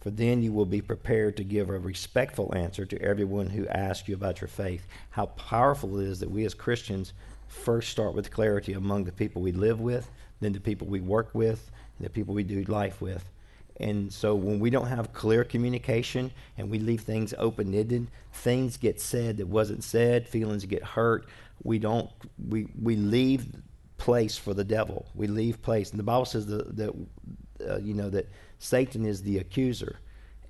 [0.01, 4.07] For then you will be prepared to give a respectful answer to everyone who asks
[4.07, 4.87] you about your faith.
[5.11, 7.13] How powerful it is that we as Christians
[7.49, 10.09] first start with clarity among the people we live with,
[10.41, 13.29] then the people we work with, and the people we do life with.
[13.79, 18.77] And so when we don't have clear communication and we leave things open ended, things
[18.77, 21.27] get said that wasn't said, feelings get hurt.
[21.63, 22.11] We don't
[22.49, 23.47] we we leave
[23.99, 25.07] place for the devil.
[25.15, 25.91] We leave place.
[25.91, 26.95] And the Bible says that, that
[27.69, 29.99] uh, you know that Satan is the accuser.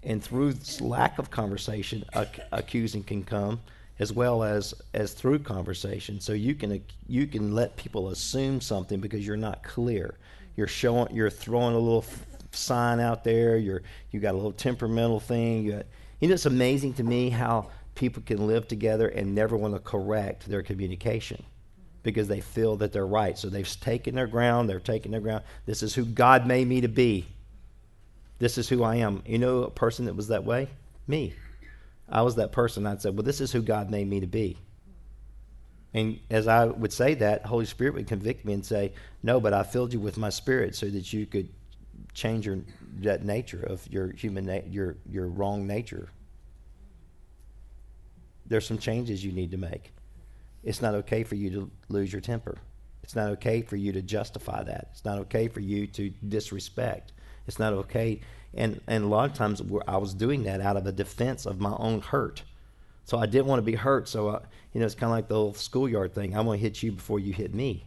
[0.02, 3.60] And through lack of conversation, ac- accusing can come
[3.98, 6.20] as well as as through conversation.
[6.20, 10.16] So you can you can let people assume something because you're not clear.
[10.56, 12.26] You're showing you're throwing a little f-
[12.56, 13.56] sign out there.
[13.56, 15.64] You're you got a little temperamental thing.
[15.64, 15.86] You, got,
[16.20, 19.80] you know, it's amazing to me how people can live together and never want to
[19.80, 21.42] correct their communication
[22.02, 23.36] because they feel that they're right.
[23.36, 24.68] So they've taken their ground.
[24.68, 25.42] They're taking their ground.
[25.64, 27.26] This is who God made me to be.
[28.38, 29.22] This is who I am.
[29.26, 30.68] You know, a person that was that way,
[31.08, 31.34] me.
[32.08, 32.86] I was that person.
[32.86, 34.58] I'd say, well, this is who God made me to be.
[35.94, 38.92] And as I would say that, Holy Spirit would convict me and say,
[39.22, 41.48] no, but I filled you with my spirit so that you could
[42.16, 42.58] change your
[42.98, 46.08] that nature of your human na- your your wrong nature.
[48.46, 49.92] There's some changes you need to make.
[50.64, 52.58] It's not okay for you to lose your temper.
[53.02, 54.88] It's not okay for you to justify that.
[54.92, 57.12] It's not okay for you to disrespect.
[57.46, 58.20] It's not okay
[58.56, 61.60] and, and a lot of times I was doing that out of a defense of
[61.60, 62.42] my own hurt.
[63.04, 64.08] So I didn't want to be hurt.
[64.08, 64.40] So, I,
[64.72, 66.36] you know, it's kind of like the old schoolyard thing.
[66.36, 67.84] I'm going to hit you before you hit me.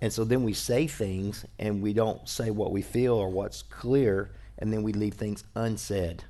[0.00, 3.62] And so then we say things and we don't say what we feel or what's
[3.62, 6.24] clear, and then we leave things unsaid.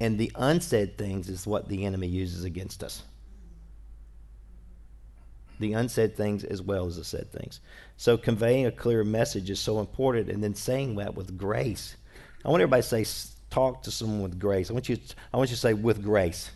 [0.00, 3.02] And the unsaid things is what the enemy uses against us.
[5.58, 7.60] The unsaid things as well as the said things.
[7.96, 11.96] So conveying a clear message is so important, and then saying that with grace
[12.46, 14.70] I want everybody to say, talk to someone with grace.
[14.70, 14.98] I want you,
[15.34, 16.52] I want you to say, with grace.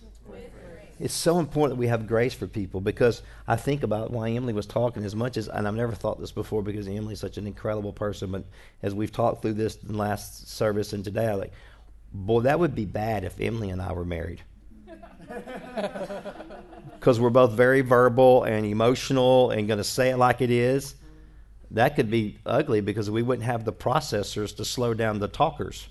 [1.00, 4.52] It's so important that we have grace for people because I think about why Emily
[4.52, 7.46] was talking as much as, and I've never thought this before because Emily's such an
[7.46, 8.44] incredible person, but
[8.82, 11.52] as we've talked through this in last service and today, I like,
[12.12, 14.42] boy, that would be bad if Emily and I were married.
[16.98, 20.96] Because we're both very verbal and emotional and going to say it like it is
[21.70, 25.88] that could be ugly because we wouldn't have the processors to slow down the talkers.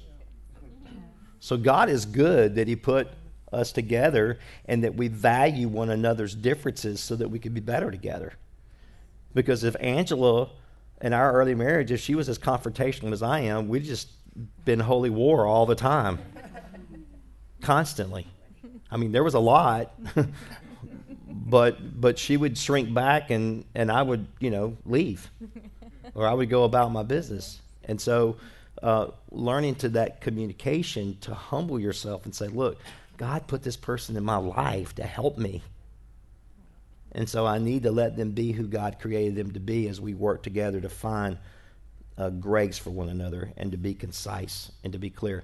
[1.39, 3.07] So God is good that He put
[3.51, 7.91] us together and that we value one another's differences so that we could be better
[7.91, 8.33] together.
[9.33, 10.49] Because if Angela
[11.01, 14.09] in our early marriage, if she was as confrontational as I am, we'd just
[14.65, 16.19] been holy war all the time.
[17.61, 18.27] Constantly.
[18.91, 19.93] I mean, there was a lot.
[21.27, 25.29] but but she would shrink back and and I would, you know, leave
[26.13, 27.59] or I would go about my business.
[27.85, 28.37] And so,
[28.83, 32.77] uh, learning to that communication to humble yourself and say, look,
[33.20, 35.61] God put this person in my life to help me.
[37.11, 39.99] And so I need to let them be who God created them to be as
[39.99, 41.38] we work together to find
[42.17, 45.43] uh, grace for one another and to be concise and to be clear.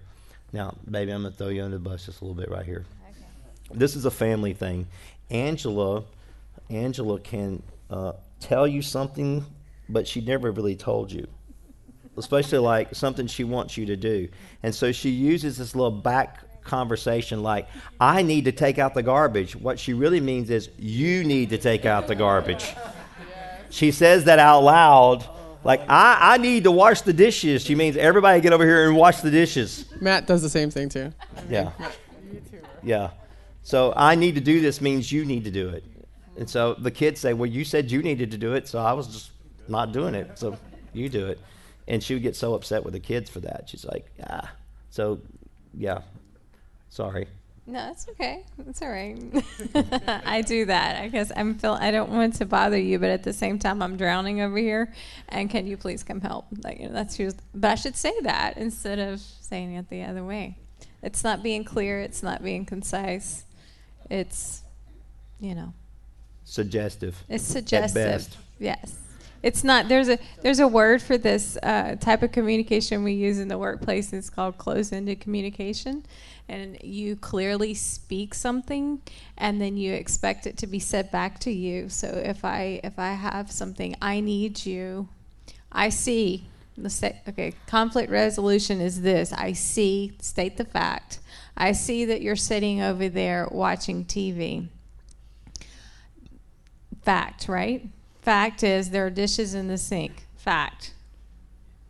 [0.54, 2.66] Now, baby, I'm going to throw you under the bus just a little bit right
[2.66, 2.86] here.
[3.10, 3.78] Okay.
[3.78, 4.88] This is a family thing.
[5.30, 6.06] Angela,
[6.70, 9.46] Angela can uh, tell you something
[9.90, 11.28] but she never really told you.
[12.18, 14.30] Especially like something she wants you to do.
[14.64, 17.68] And so she uses this little back conversation like,
[18.00, 19.56] I need to take out the garbage.
[19.56, 22.74] What she really means is, you need to take out the garbage.
[23.70, 25.28] She says that out loud.
[25.64, 27.64] Like, I, I need to wash the dishes.
[27.64, 29.86] She means everybody get over here and wash the dishes.
[30.00, 31.12] Matt does the same thing too.
[31.50, 31.72] Yeah.
[32.84, 33.12] Yeah.
[33.64, 35.84] So I need to do this means you need to do it.
[36.38, 38.94] And so the kids say, Well, you said you needed to do it, so I
[38.94, 39.32] was just
[39.68, 40.38] not doing it.
[40.38, 40.58] So
[40.94, 41.40] you do it.
[41.88, 43.70] And she would get so upset with the kids for that.
[43.70, 44.52] She's like, ah.
[44.90, 45.20] So,
[45.78, 46.02] yeah.
[46.96, 47.28] Sorry.
[47.68, 48.46] No, it's okay.
[48.70, 49.18] It's all right.
[50.26, 51.02] I do that.
[51.02, 53.82] I guess I'm feel I don't want to bother you, but at the same time
[53.82, 54.94] I'm drowning over here.
[55.28, 56.46] And can you please come help?
[56.64, 60.04] Like you know, that's just, but I should say that instead of saying it the
[60.04, 60.58] other way.
[61.04, 62.00] It's not being clear.
[62.00, 63.44] It's not being concise.
[64.10, 64.64] It's,
[65.42, 65.74] you know,
[66.46, 67.22] suggestive.
[67.28, 68.38] It's suggestive.
[68.58, 68.96] Yes
[69.46, 73.38] it's not there's a there's a word for this uh, type of communication we use
[73.38, 74.12] in the workplace.
[74.12, 76.04] It's called closed-ended communication.
[76.50, 79.02] And you clearly speak something
[79.38, 81.90] and then you expect it to be said back to you.
[81.90, 85.10] So if i if i have something i need you
[85.72, 86.48] i see
[87.30, 89.32] okay conflict resolution is this.
[89.32, 91.20] I see state the fact.
[91.56, 94.70] I see that you're sitting over there watching tv
[97.04, 97.88] fact right
[98.26, 100.26] Fact is, there are dishes in the sink.
[100.36, 100.94] Fact.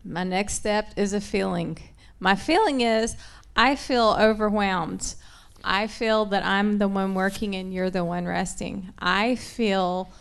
[0.04, 1.78] My next step is a feeling.
[2.20, 3.16] My feeling is,
[3.56, 5.16] I feel overwhelmed.
[5.64, 8.92] I feel that I'm the one working and you're the one resting.
[9.00, 10.12] I feel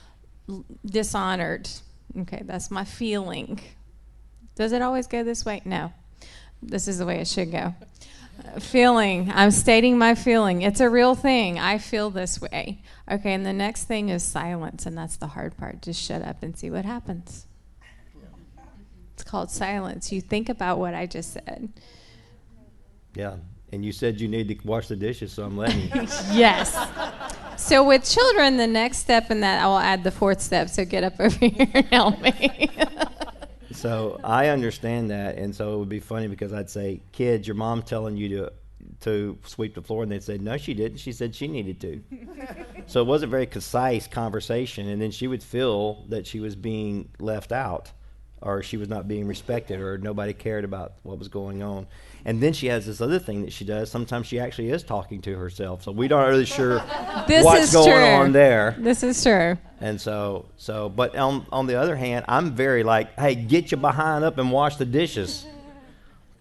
[0.87, 1.69] dishonored.
[2.17, 3.61] Okay, that's my feeling.
[4.55, 5.62] Does it always go this way?
[5.65, 5.93] No.
[6.62, 7.75] This is the way it should go
[8.61, 9.30] feeling.
[9.34, 10.62] I'm stating my feeling.
[10.62, 11.59] It's a real thing.
[11.59, 12.82] I feel this way.
[13.11, 15.82] Okay, and the next thing is silence, and that's the hard part.
[15.82, 17.47] Just shut up and see what happens.
[19.14, 20.11] It's called silence.
[20.11, 21.72] You think about what I just said.
[23.14, 23.36] Yeah,
[23.72, 25.90] and you said you need to wash the dishes, so I'm letting you.
[26.32, 26.76] yes.
[27.57, 30.68] So with children, the next step in that, I will add the fourth step.
[30.68, 32.70] So get up over here and help me.
[33.85, 37.55] So I understand that, and so it would be funny because I'd say, "Kids, your
[37.55, 38.53] mom telling you to
[39.01, 40.97] to sweep the floor," and they'd say, "No, she didn't.
[40.97, 42.03] She said she needed to."
[42.87, 47.11] so it wasn't very concise conversation, and then she would feel that she was being
[47.18, 47.93] left out,
[48.41, 51.87] or she was not being respected, or nobody cared about what was going on.
[52.27, 53.91] And then she has this other thing that she does.
[53.91, 56.77] Sometimes she actually is talking to herself, so we aren't really sure
[57.29, 58.05] This what's is going true.
[58.05, 58.75] on there.
[58.79, 59.59] this is true.
[59.81, 63.81] And so, so, but on on the other hand, I'm very like, hey, get your
[63.81, 65.47] behind up and wash the dishes.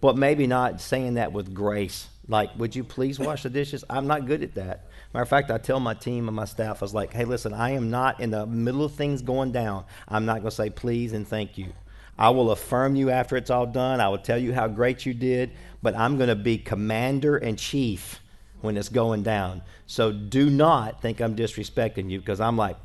[0.00, 2.08] But maybe not saying that with grace.
[2.28, 3.84] Like, would you please wash the dishes?
[3.90, 4.86] I'm not good at that.
[5.12, 7.52] Matter of fact, I tell my team and my staff, I was like, hey, listen,
[7.52, 9.84] I am not in the middle of things going down.
[10.08, 11.72] I'm not going to say please and thank you.
[12.18, 14.00] I will affirm you after it's all done.
[14.00, 15.50] I will tell you how great you did,
[15.82, 18.20] but I'm going to be commander and chief
[18.60, 19.62] when it's going down.
[19.86, 22.76] So do not think I'm disrespecting you because I'm like,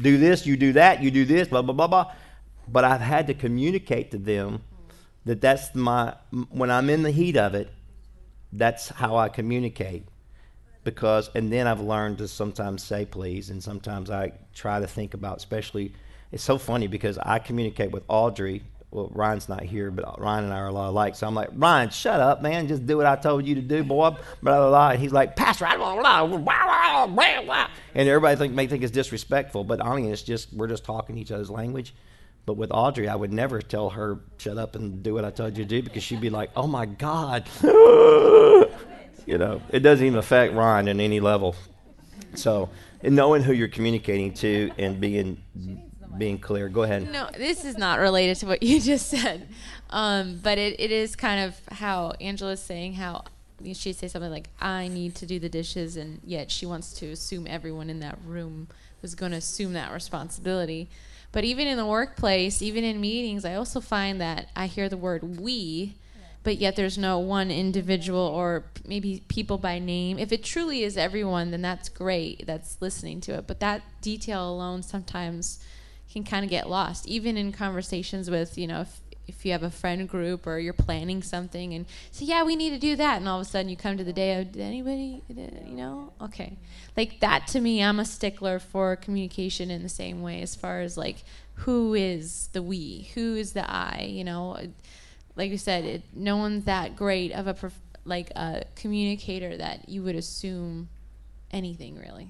[0.00, 2.12] do this, you do that, you do this, blah, blah, blah, blah.
[2.66, 4.62] But I've had to communicate to them
[5.24, 6.14] that that's my,
[6.50, 7.72] when I'm in the heat of it,
[8.52, 10.06] that's how I communicate.
[10.82, 15.14] Because, and then I've learned to sometimes say please, and sometimes I try to think
[15.14, 15.94] about, especially,
[16.34, 18.64] it's so funny because I communicate with Audrey.
[18.90, 21.14] Well, Ryan's not here, but Ryan and I are a lot alike.
[21.14, 22.66] So I'm like, Ryan, shut up, man.
[22.66, 24.10] Just do what I told you to do, boy.
[24.10, 24.90] Blah, blah, blah.
[24.90, 27.68] And he's like, Pastor, I blah, blah, blah, blah, blah, blah.
[27.94, 31.30] And everybody think, may think it's disrespectful, but honestly, it's just, we're just talking each
[31.30, 31.94] other's language.
[32.46, 35.56] But with Audrey, I would never tell her, shut up and do what I told
[35.56, 37.48] you to do, because she'd be like, oh my God.
[37.62, 41.54] you know, it doesn't even affect Ryan in any level.
[42.34, 42.70] So,
[43.02, 45.40] knowing who you're communicating to and being
[46.18, 46.68] being clear.
[46.68, 47.10] Go ahead.
[47.10, 49.48] No, this is not related to what you just said,
[49.90, 53.24] um, but it, it is kind of how Angela's saying how
[53.72, 57.06] she'd say something like, "I need to do the dishes," and yet she wants to
[57.10, 58.68] assume everyone in that room
[59.02, 60.88] was going to assume that responsibility.
[61.32, 64.96] But even in the workplace, even in meetings, I also find that I hear the
[64.96, 65.96] word "we."
[66.44, 70.18] But yet, there's no one individual or maybe people by name.
[70.18, 72.46] If it truly is everyone, then that's great.
[72.46, 73.46] That's listening to it.
[73.46, 75.58] But that detail alone sometimes
[76.14, 79.64] can kind of get lost, even in conversations with, you know, if, if you have
[79.64, 83.18] a friend group or you're planning something and say, yeah, we need to do that.
[83.18, 86.12] And all of a sudden you come to the day of, did anybody, you know?
[86.22, 86.56] Okay.
[86.96, 90.82] Like that to me, I'm a stickler for communication in the same way as far
[90.82, 93.10] as like, who is the we?
[93.14, 94.06] Who is the I?
[94.08, 94.56] You know,
[95.34, 97.72] like you said, it, no one's that great of a,
[98.04, 100.88] like a communicator that you would assume
[101.50, 102.28] anything really,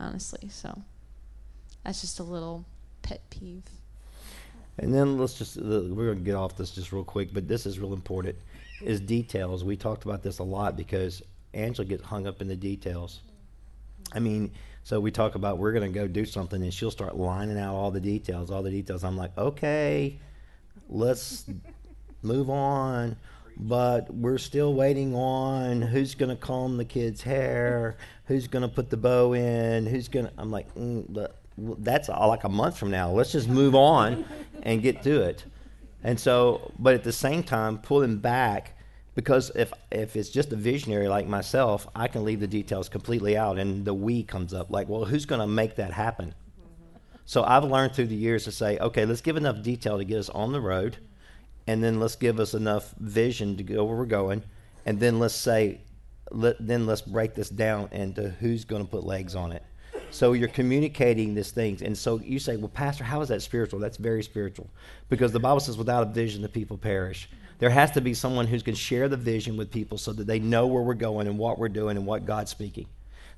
[0.00, 0.48] honestly.
[0.48, 0.80] So
[1.84, 2.64] that's just a little
[3.06, 3.62] pet peeve.
[4.78, 7.48] And then let's just, uh, we're going to get off this just real quick, but
[7.48, 8.36] this is real important,
[8.82, 9.64] is details.
[9.64, 11.22] We talked about this a lot because
[11.54, 13.20] Angela gets hung up in the details.
[14.12, 14.50] I mean,
[14.82, 17.74] so we talk about we're going to go do something and she'll start lining out
[17.74, 19.02] all the details, all the details.
[19.02, 20.18] I'm like, okay,
[20.88, 21.46] let's
[22.22, 23.16] move on.
[23.58, 27.96] But we're still waiting on who's going to comb the kid's hair,
[28.26, 30.32] who's going to put the bow in, who's going to.
[30.36, 33.10] I'm like, mm, but that's like a month from now.
[33.10, 34.24] Let's just move on
[34.62, 35.44] and get to it.
[36.02, 38.76] And so, but at the same time, pulling back
[39.16, 43.36] because if if it's just a visionary like myself, I can leave the details completely
[43.36, 44.70] out, and the we comes up.
[44.70, 46.34] Like, well, who's going to make that happen?
[47.24, 50.18] So I've learned through the years to say, okay, let's give enough detail to get
[50.18, 50.98] us on the road,
[51.66, 54.44] and then let's give us enough vision to go where we're going,
[54.84, 55.80] and then let's say,
[56.30, 59.64] let, then let's break this down into who's going to put legs on it.
[60.10, 63.80] So you're communicating these things, and so you say, well, Pastor, how is that spiritual?
[63.80, 64.70] That's very spiritual,
[65.10, 67.28] because the Bible says, without a vision, the people perish.
[67.58, 70.38] There has to be someone who can share the vision with people so that they
[70.38, 72.86] know where we're going and what we're doing and what God's speaking.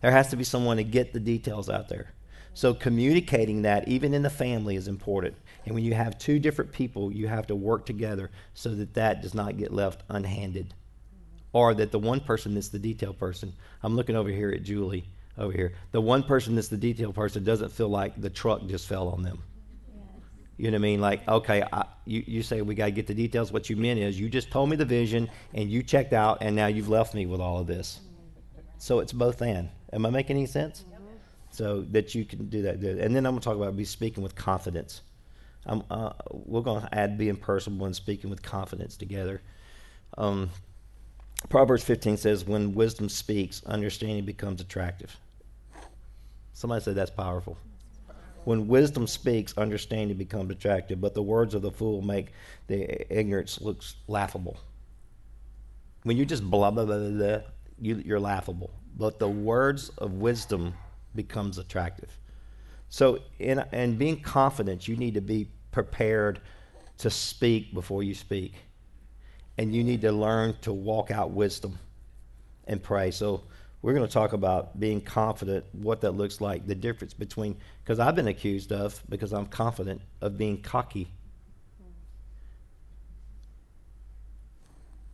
[0.02, 2.12] There has to be someone to get the details out there.
[2.54, 5.36] So communicating that, even in the family, is important.
[5.64, 9.22] And when you have two different people, you have to work together so that that
[9.22, 10.74] does not get left unhanded,
[11.52, 13.52] or that the one person that's the detail person.
[13.82, 15.04] I'm looking over here at Julie
[15.38, 15.72] over here.
[15.92, 19.22] The one person that's the detail person doesn't feel like the truck just fell on
[19.22, 19.42] them.
[20.56, 21.00] You know what I mean?
[21.00, 23.52] Like, okay, I, you, you say we got to get the details.
[23.52, 26.56] What you meant is you just told me the vision and you checked out, and
[26.56, 28.00] now you've left me with all of this.
[28.78, 29.70] So it's both and.
[29.92, 30.84] Am I making any sense?
[31.50, 32.76] So that you can do that.
[32.76, 35.02] And then I'm going to talk about be speaking with confidence.
[35.64, 39.40] I'm, uh, we're going to add being personable and speaking with confidence together.
[40.16, 40.50] Um,
[41.48, 45.16] Proverbs 15 says, When wisdom speaks, understanding becomes attractive.
[46.58, 47.56] Somebody said that's powerful.
[48.42, 52.32] When wisdom speaks, understanding becomes attractive, but the words of the fool make
[52.66, 54.56] the ignorance looks laughable.
[56.02, 57.38] When you just blah, blah, blah, blah,
[57.80, 58.72] you, you're laughable.
[58.96, 60.74] But the words of wisdom
[61.14, 62.10] becomes attractive.
[62.88, 66.40] So, in and being confident, you need to be prepared
[66.96, 68.54] to speak before you speak,
[69.58, 71.78] and you need to learn to walk out wisdom
[72.66, 73.12] and pray.
[73.12, 73.44] So,
[73.80, 78.00] we're going to talk about being confident, what that looks like, the difference between because
[78.00, 81.08] I've been accused of because I'm confident of being cocky.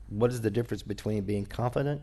[0.08, 2.00] What is the difference between being confident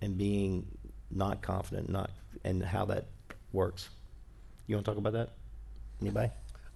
[0.00, 0.66] and being
[1.10, 2.10] not confident, not
[2.44, 3.06] and how that
[3.52, 3.88] works?
[4.66, 5.30] You want to talk about that?
[6.00, 6.30] Anybody?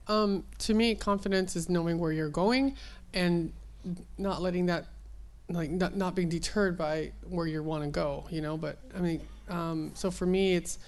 [0.09, 2.77] Um, to me, confidence is knowing where you're going
[3.15, 3.53] and
[4.19, 4.87] not letting that,
[5.49, 8.57] like, not, not being deterred by where you want to go, you know.
[8.57, 10.79] But I mean, um, so for me, it's,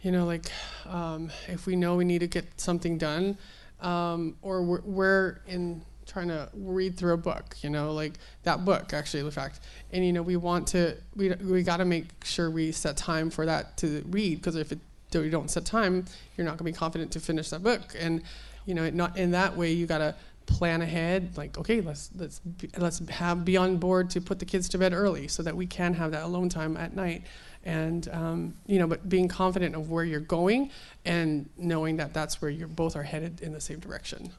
[0.00, 0.50] you know, like,
[0.86, 3.38] um, if we know we need to get something done,
[3.80, 8.64] um, or we're, we're in trying to read through a book, you know, like that
[8.64, 9.60] book actually, in fact,
[9.92, 13.30] and you know, we want to, we we got to make sure we set time
[13.30, 14.78] for that to read because if it
[15.14, 16.04] you don't set time,
[16.36, 17.94] you're not going to be confident to finish that book.
[17.98, 18.22] And
[18.64, 20.14] you know, not in that way, you got to
[20.46, 21.36] plan ahead.
[21.36, 24.78] Like, okay, let's let's be, let's have be on board to put the kids to
[24.78, 27.24] bed early so that we can have that alone time at night.
[27.64, 30.70] And um, you know, but being confident of where you're going
[31.04, 34.32] and knowing that that's where you both are headed in the same direction.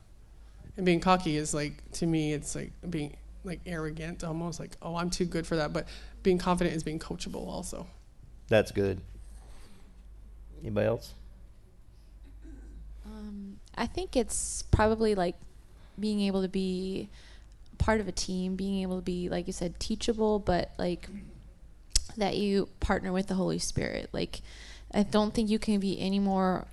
[0.76, 4.96] And being cocky is like to me, it's like being like arrogant, almost like, oh,
[4.96, 5.74] I'm too good for that.
[5.74, 5.88] But
[6.24, 7.88] being confident is being coachable also.
[8.48, 9.02] That's good.
[10.62, 11.14] Anybody else?
[13.06, 15.36] Um, I think it's probably like
[16.00, 17.10] being able to be
[17.78, 21.08] part of a team, being able to be, like you said, teachable, but like
[22.18, 24.10] that you partner with the Holy Spirit.
[24.12, 24.42] Like,
[24.94, 26.68] I don't think you can be any more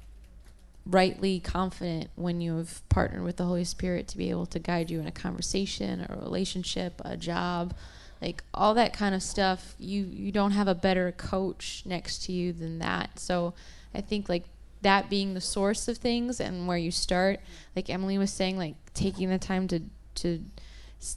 [0.86, 5.00] rightly confident when you've partnered with the Holy Spirit to be able to guide you
[5.00, 7.74] in a conversation, a relationship, a job,
[8.20, 9.74] like all that kind of stuff.
[9.78, 13.18] You you don't have a better coach next to you than that.
[13.18, 13.54] So
[13.94, 14.44] I think like
[14.82, 17.40] that being the source of things and where you start,
[17.76, 19.82] like Emily was saying, like taking the time to
[20.16, 20.44] to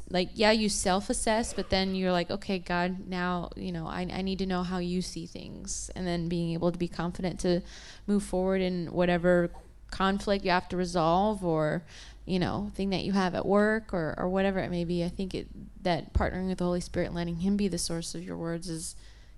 [0.10, 4.22] like yeah you self-assess but then you're like okay god now you know I, I
[4.22, 5.92] need to know how you see things.
[5.96, 7.62] And then being able to be confident to
[8.08, 9.52] move forward in whatever
[9.92, 11.84] conflict you have to resolve or
[12.26, 15.04] you know thing that you have at work or, or whatever it may be.
[15.04, 15.48] I think it
[15.84, 18.70] that partnering with the holy spirit and letting him be the source of your words
[18.70, 18.96] is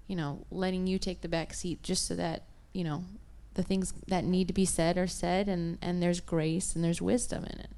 [0.08, 3.04] you know letting you take the back seat just so that you know
[3.56, 7.02] the things that need to be said are said and, and there's grace and there's
[7.02, 7.70] wisdom in it.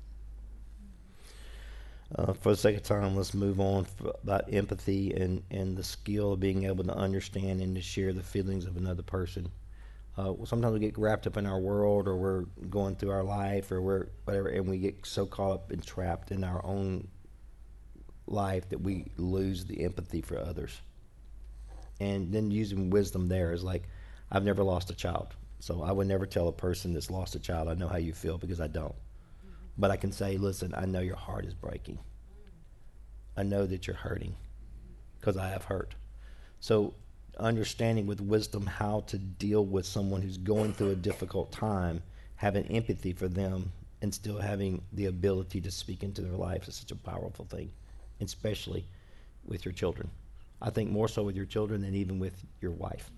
[2.15, 3.85] Uh, for the sake of time, let's move on
[4.23, 8.23] about empathy and, and the skill of being able to understand and to share the
[8.23, 9.51] feelings of another person.
[10.17, 13.71] Uh, sometimes we get wrapped up in our world or we're going through our life
[13.71, 17.07] or we're whatever, and we get so caught up and trapped in our own
[18.25, 20.81] life that we lose the empathy for others.
[21.99, 23.83] And then using wisdom there is like,
[24.31, 25.35] I've never lost a child.
[25.59, 28.13] So I would never tell a person that's lost a child, I know how you
[28.13, 28.95] feel because I don't.
[29.77, 31.99] But I can say, listen, I know your heart is breaking.
[33.35, 34.35] I know that you're hurting
[35.19, 35.93] because I have hurt.
[36.59, 36.93] So
[37.39, 42.01] understanding with wisdom how to deal with someone who's going through a difficult time,
[42.35, 46.75] having empathy for them, and still having the ability to speak into their lives is
[46.75, 47.71] such a powerful thing,
[48.21, 48.85] especially
[49.45, 50.09] with your children.
[50.61, 53.11] I think more so with your children than even with your wife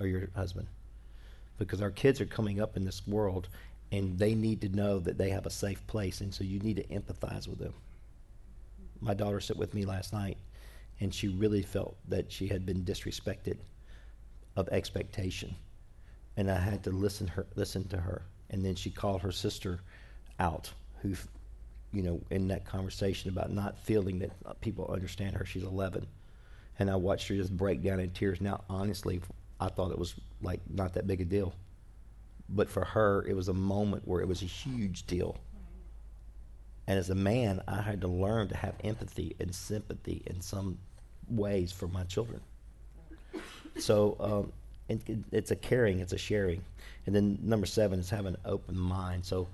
[0.00, 0.66] or your husband
[1.64, 3.48] because our kids are coming up in this world
[3.92, 6.76] and they need to know that they have a safe place and so you need
[6.76, 7.74] to empathize with them.
[9.00, 10.38] My daughter sat with me last night
[11.00, 13.58] and she really felt that she had been disrespected
[14.56, 15.54] of expectation
[16.36, 18.22] and i had to listen her listen to her.
[18.50, 19.80] And then she called her sister
[20.38, 21.14] out who
[21.92, 25.44] you know in that conversation about not feeling that people understand her.
[25.44, 26.06] She's 11
[26.78, 28.40] and i watched her just break down in tears.
[28.40, 29.20] Now honestly
[29.60, 31.54] I thought it was like not that big a deal.
[32.48, 35.38] But for her, it was a moment where it was a huge deal.
[36.86, 40.78] And as a man, I had to learn to have empathy and sympathy in some
[41.28, 42.40] ways for my children.
[43.78, 44.52] So um,
[44.88, 46.62] it, it, it's a caring, it's a sharing.
[47.06, 49.24] And then number seven is having an open mind.
[49.24, 49.48] So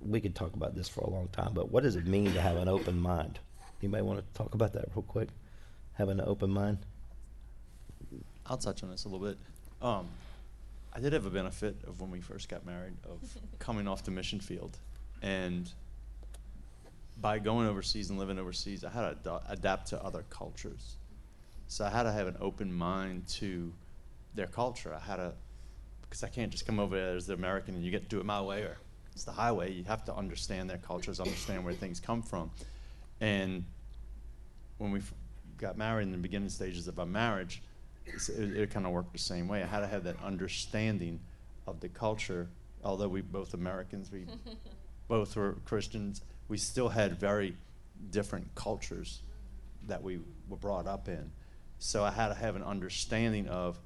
[0.00, 2.40] we could talk about this for a long time, but what does it mean to
[2.40, 3.38] have an open mind?
[3.82, 5.28] Anybody want to talk about that real quick?
[5.94, 6.78] Having an open mind?
[8.46, 9.38] I'll touch on this a little bit.
[9.80, 10.06] Um,
[10.92, 13.18] I did have a benefit of when we first got married of
[13.58, 14.76] coming off the mission field,
[15.22, 15.70] and
[17.20, 20.96] by going overseas and living overseas, I had to ad- adapt to other cultures.
[21.68, 23.72] So I had to have an open mind to
[24.34, 24.92] their culture.
[24.94, 25.32] I had to,
[26.02, 28.20] because I can't just come over there as the American and you get to do
[28.20, 28.76] it my way or
[29.12, 29.72] it's the highway.
[29.72, 32.50] You have to understand their cultures, understand where things come from.
[33.20, 33.64] And
[34.78, 35.14] when we f-
[35.56, 37.62] got married in the beginning stages of our marriage,
[38.06, 39.62] it, it kind of worked the same way.
[39.62, 41.20] I had to have that understanding
[41.66, 42.48] of the culture.
[42.82, 44.26] Although we both Americans, we
[45.08, 47.56] both were Christians, we still had very
[48.10, 49.22] different cultures
[49.86, 51.30] that we were brought up in.
[51.78, 53.78] So I had to have an understanding of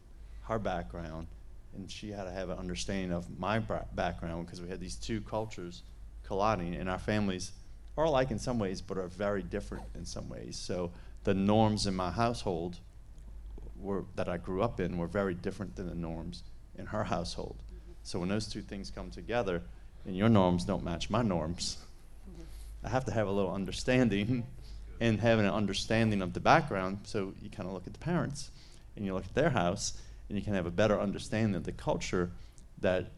[0.43, 1.29] her background,
[1.75, 5.21] and she had to have an understanding of my background because we had these two
[5.21, 5.83] cultures
[6.25, 7.53] colliding, and our families
[7.97, 10.57] are alike in some ways, but are very different in some ways.
[10.57, 10.93] So
[11.25, 12.79] the norms in my household
[13.81, 16.43] were, that I grew up in were very different than the norms
[16.77, 17.57] in her household.
[18.03, 19.63] So when those two things come together,
[20.07, 21.79] and your norms don't match my norms,
[22.31, 22.87] mm-hmm.
[22.87, 24.47] I have to have a little understanding
[25.01, 27.01] and having an understanding of the background.
[27.05, 28.51] So you kind of look at the parents
[28.97, 31.73] and you look at their house and you can have a better understanding of the
[31.73, 32.31] culture
[32.81, 33.11] that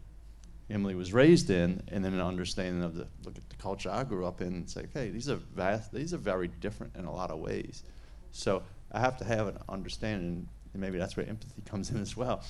[0.70, 4.04] Emily was raised in, and then an understanding of the look at the culture I
[4.04, 7.12] grew up in and say, okay, these are vast, these are very different in a
[7.12, 7.82] lot of ways.
[8.30, 8.62] So
[8.92, 12.42] I have to have an understanding, and maybe that's where empathy comes in as well,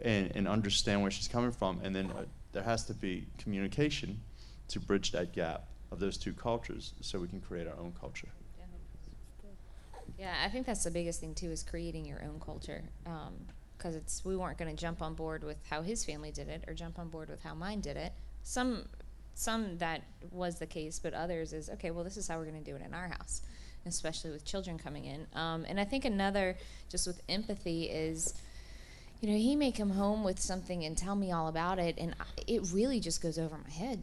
[0.00, 4.20] and, and understand where she's coming from, and then uh, there has to be communication
[4.68, 8.28] to bridge that gap of those two cultures, so we can create our own culture.
[10.18, 12.84] Yeah, I think that's the biggest thing too is creating your own culture.
[13.02, 16.48] Because um, it's we weren't going to jump on board with how his family did
[16.48, 18.12] it or jump on board with how mine did it.
[18.42, 18.88] Some
[19.34, 21.90] some that was the case, but others is okay.
[21.90, 23.42] Well, this is how we're going to do it in our house,
[23.86, 25.26] especially with children coming in.
[25.34, 26.56] Um, and I think another
[26.90, 28.34] just with empathy is.
[29.20, 32.14] You know, he may come home with something and tell me all about it, and
[32.46, 34.02] it really just goes over my head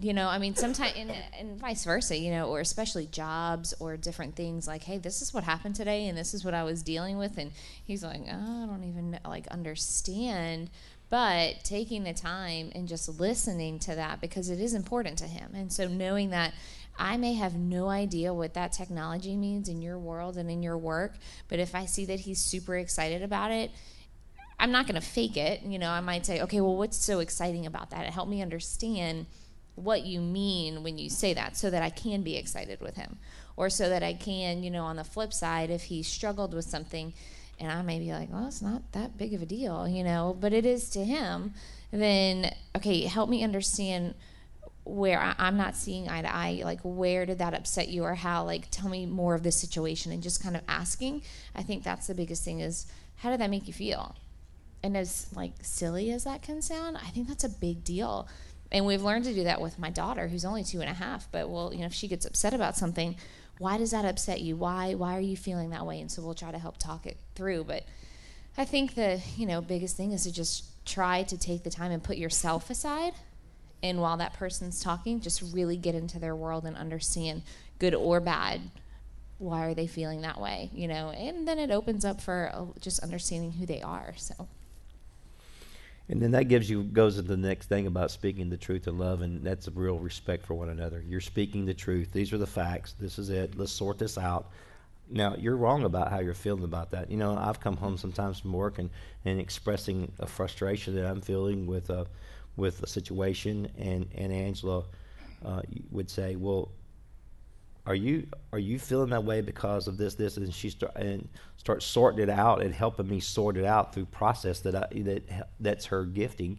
[0.00, 3.96] you know i mean sometimes and, and vice versa you know or especially jobs or
[3.96, 6.82] different things like hey this is what happened today and this is what i was
[6.82, 7.50] dealing with and
[7.84, 10.70] he's like oh, i don't even like understand
[11.08, 15.52] but taking the time and just listening to that because it is important to him
[15.54, 16.52] and so knowing that
[16.98, 20.78] I may have no idea what that technology means in your world and in your
[20.78, 21.14] work,
[21.48, 23.70] but if I see that he's super excited about it,
[24.58, 25.62] I'm not going to fake it.
[25.62, 28.06] You know, I might say, okay, well, what's so exciting about that?
[28.06, 29.26] It helped me understand
[29.74, 33.18] what you mean when you say that so that I can be excited with him
[33.56, 36.64] or so that I can, you know, on the flip side, if he struggled with
[36.64, 37.12] something
[37.58, 40.36] and I may be like, well, it's not that big of a deal, you know,
[40.38, 41.54] but it is to him,
[41.90, 44.14] then, okay, help me understand
[44.86, 46.62] where I, am not seeing eye to eye.
[46.64, 48.44] Like, where did that upset you or how?
[48.44, 51.22] Like, tell me more of this situation and just kind of asking.
[51.54, 54.14] I think that's the biggest thing is how did that make you feel?
[54.82, 58.28] And as like silly as that can sound, I think that's a big deal
[58.72, 61.30] and we've learned to do that with my daughter who's only two and a half
[61.30, 63.16] but well you know if she gets upset about something
[63.58, 66.34] why does that upset you why why are you feeling that way and so we'll
[66.34, 67.84] try to help talk it through but
[68.56, 71.90] i think the you know biggest thing is to just try to take the time
[71.90, 73.12] and put yourself aside
[73.82, 77.42] and while that person's talking just really get into their world and understand
[77.78, 78.60] good or bad
[79.38, 82.64] why are they feeling that way you know and then it opens up for uh,
[82.80, 84.48] just understanding who they are so
[86.08, 88.96] and then that gives you goes to the next thing about speaking the truth in
[88.96, 91.02] love, and that's a real respect for one another.
[91.06, 92.12] You're speaking the truth.
[92.12, 92.94] These are the facts.
[92.98, 93.58] This is it.
[93.58, 94.50] Let's sort this out.
[95.10, 97.10] Now you're wrong about how you're feeling about that.
[97.10, 98.90] You know, I've come home sometimes from work and,
[99.24, 102.06] and expressing a frustration that I'm feeling with a
[102.56, 104.84] with a situation, and and Angela
[105.44, 106.70] uh, would say, "Well,
[107.86, 110.36] are you are you feeling that way because of this this?
[110.36, 114.06] And she start and start sorting it out and helping me sort it out through
[114.06, 116.58] process that I that that's her gifting.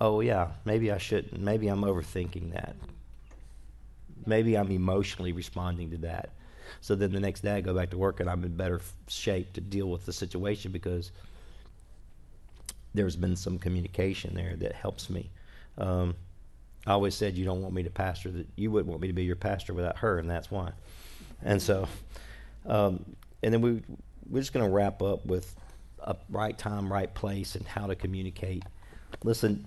[0.00, 2.76] Oh yeah maybe I shouldn't maybe I'm overthinking that.
[4.26, 6.30] Maybe I'm emotionally responding to that.
[6.80, 9.52] So then the next day I go back to work and I'm in better shape
[9.54, 11.10] to deal with the situation because
[12.94, 15.30] there's been some communication there that helps me
[15.78, 16.14] um,
[16.86, 19.14] I always said you don't want me to pastor that you wouldn't want me to
[19.14, 20.72] be your pastor without her, and that's why.
[21.42, 21.88] And so,
[22.66, 23.04] um,
[23.42, 23.82] and then we
[24.28, 25.54] we're just going to wrap up with
[26.00, 28.64] a right time, right place, and how to communicate.
[29.22, 29.64] Listen,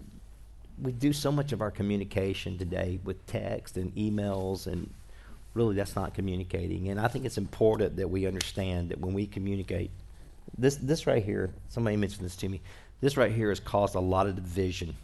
[0.81, 4.91] we do so much of our communication today with text and emails, and
[5.55, 6.89] really that's not communicating.
[6.89, 9.89] And I think it's important that we understand that when we communicate,
[10.55, 12.61] this this right here, somebody mentioned this to me.
[13.01, 14.95] This right here has caused a lot of division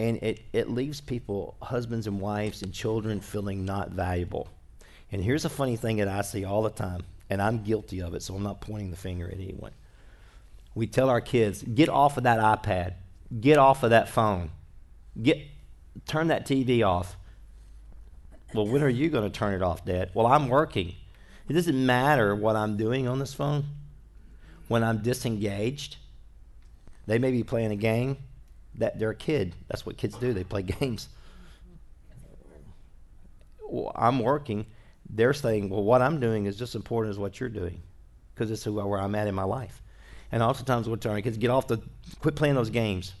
[0.00, 4.48] and it, it leaves people, husbands and wives and children, feeling not valuable.
[5.12, 8.14] And here's a funny thing that I see all the time, and I'm guilty of
[8.14, 9.72] it, so I'm not pointing the finger at anyone.
[10.74, 12.94] We tell our kids, get off of that iPad,
[13.42, 14.50] get off of that phone,
[15.22, 15.36] get,
[16.06, 17.18] turn that TV off.
[18.54, 20.12] Well, when are you going to turn it off, Dad?
[20.14, 20.94] Well, I'm working.
[21.46, 23.64] It doesn't matter what I'm doing on this phone.
[24.68, 25.98] When I'm disengaged,
[27.06, 28.16] they may be playing a game
[28.76, 29.54] that they're a kid.
[29.68, 30.32] That's what kids do.
[30.32, 31.08] They play games.
[33.68, 34.66] Well, I'm working.
[35.08, 37.82] They're saying, well, what I'm doing is just as important as what you're doing
[38.34, 39.82] because it's who, where I'm at in my life.
[40.32, 41.80] And oftentimes we're telling kids, get off the,
[42.20, 43.12] quit playing those games.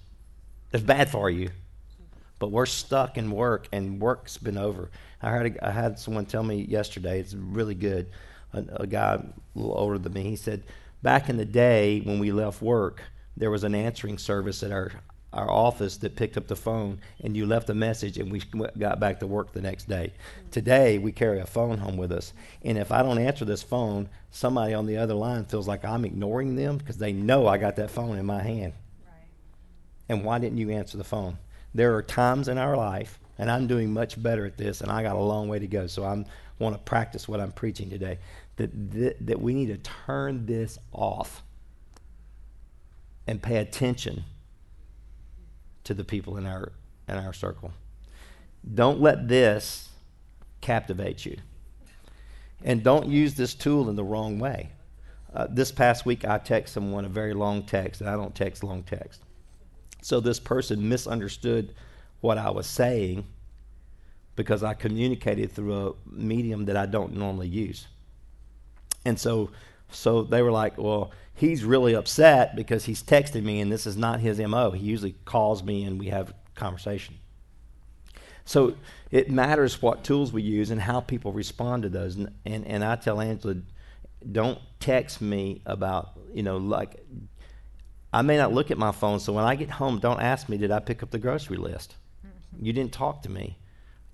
[0.72, 1.50] It's bad for you.
[2.38, 4.90] But we're stuck in work, and work's been over.
[5.20, 7.20] I heard I had someone tell me yesterday.
[7.20, 8.08] It's really good.
[8.54, 9.24] A, a guy a
[9.54, 10.22] little older than me.
[10.22, 10.62] He said,
[11.02, 13.02] back in the day when we left work,
[13.40, 14.92] there was an answering service at our
[15.32, 18.42] our office that picked up the phone and you left a message and we
[18.76, 20.12] got back to work the next day.
[20.50, 22.32] Today, we carry a phone home with us.
[22.62, 26.04] And if I don't answer this phone, somebody on the other line feels like I'm
[26.04, 28.72] ignoring them because they know I got that phone in my hand.
[29.06, 29.28] Right.
[30.08, 31.38] And why didn't you answer the phone?
[31.74, 35.04] There are times in our life, and I'm doing much better at this, and I
[35.04, 35.86] got a long way to go.
[35.86, 36.24] So I
[36.58, 38.18] want to practice what I'm preaching today.
[38.56, 41.44] That, that, that we need to turn this off
[43.26, 44.24] and pay attention
[45.84, 46.72] to the people in our
[47.08, 47.72] in our circle.
[48.74, 49.88] Don't let this
[50.60, 51.36] captivate you.
[52.62, 54.70] And don't use this tool in the wrong way.
[55.34, 58.62] Uh, this past week, I texted someone a very long text, and I don't text
[58.62, 59.22] long text.
[60.02, 61.74] So this person misunderstood
[62.20, 63.24] what I was saying
[64.36, 67.86] because I communicated through a medium that I don't normally use.
[69.04, 69.50] And so,
[69.90, 73.96] so they were like, well, he's really upset because he's texting me and this is
[73.96, 74.70] not his MO.
[74.72, 77.16] He usually calls me and we have conversation.
[78.44, 78.74] So
[79.10, 82.16] it matters what tools we use and how people respond to those.
[82.16, 83.56] And, and, and I tell Angela,
[84.30, 87.02] don't text me about, you know, like,
[88.12, 90.58] I may not look at my phone, so when I get home, don't ask me,
[90.58, 91.94] did I pick up the grocery list?
[92.26, 92.66] Mm-hmm.
[92.66, 93.56] You didn't talk to me.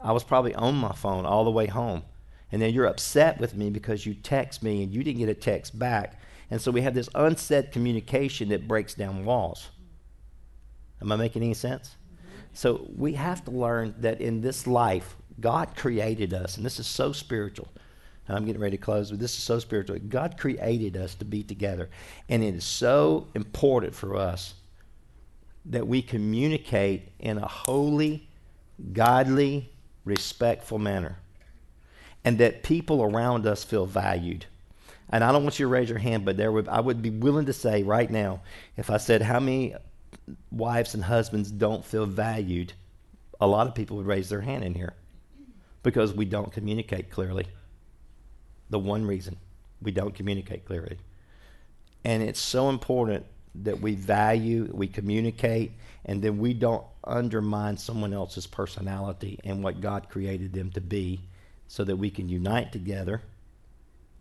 [0.01, 2.03] I was probably on my phone all the way home.
[2.53, 5.35] And then you're upset with me because you text me and you didn't get a
[5.35, 6.21] text back.
[6.51, 9.71] And so we have this unsaid communication that breaks down walls.
[11.01, 11.97] Am I making any sense?
[12.53, 16.87] So we have to learn that in this life, God created us, and this is
[16.87, 17.69] so spiritual.
[18.29, 19.99] I'm getting ready to close, but this is so spiritual.
[19.99, 21.89] God created us to be together.
[22.29, 24.55] And it is so important for us
[25.67, 28.29] that we communicate in a holy,
[28.93, 29.73] godly,
[30.05, 31.19] respectful manner.
[32.25, 34.47] And that people around us feel valued
[35.11, 37.11] and I don't want you to raise your hand, but there would I would be
[37.11, 38.41] willing to say right now,
[38.77, 39.75] if I said how many
[40.51, 42.73] wives and husbands don't feel valued,
[43.41, 44.95] a lot of people would raise their hand in here
[45.83, 47.47] because we don't communicate clearly.
[48.71, 49.37] The one reason
[49.81, 50.99] we don't communicate clearly.
[52.05, 53.27] And it's so important
[53.63, 55.73] that we value, we communicate,
[56.05, 61.21] and then we don't undermine someone else's personality and what God created them to be
[61.69, 63.23] so that we can unite together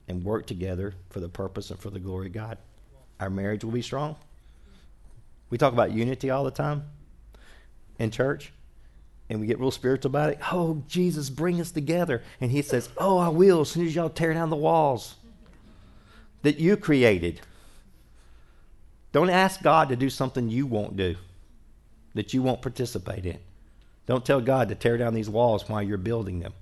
[0.07, 2.57] and work together for the purpose and for the glory of God.
[3.19, 4.15] Our marriage will be strong.
[5.49, 6.83] We talk about unity all the time
[7.97, 8.51] in church,
[9.29, 10.39] and we get real spiritual about it.
[10.51, 12.21] Oh, Jesus, bring us together.
[12.41, 15.15] And he says, Oh, I will as soon as y'all tear down the walls
[16.41, 17.41] that you created.
[19.11, 21.15] Don't ask God to do something you won't do,
[22.15, 23.39] that you won't participate in.
[24.07, 26.53] Don't tell God to tear down these walls while you're building them.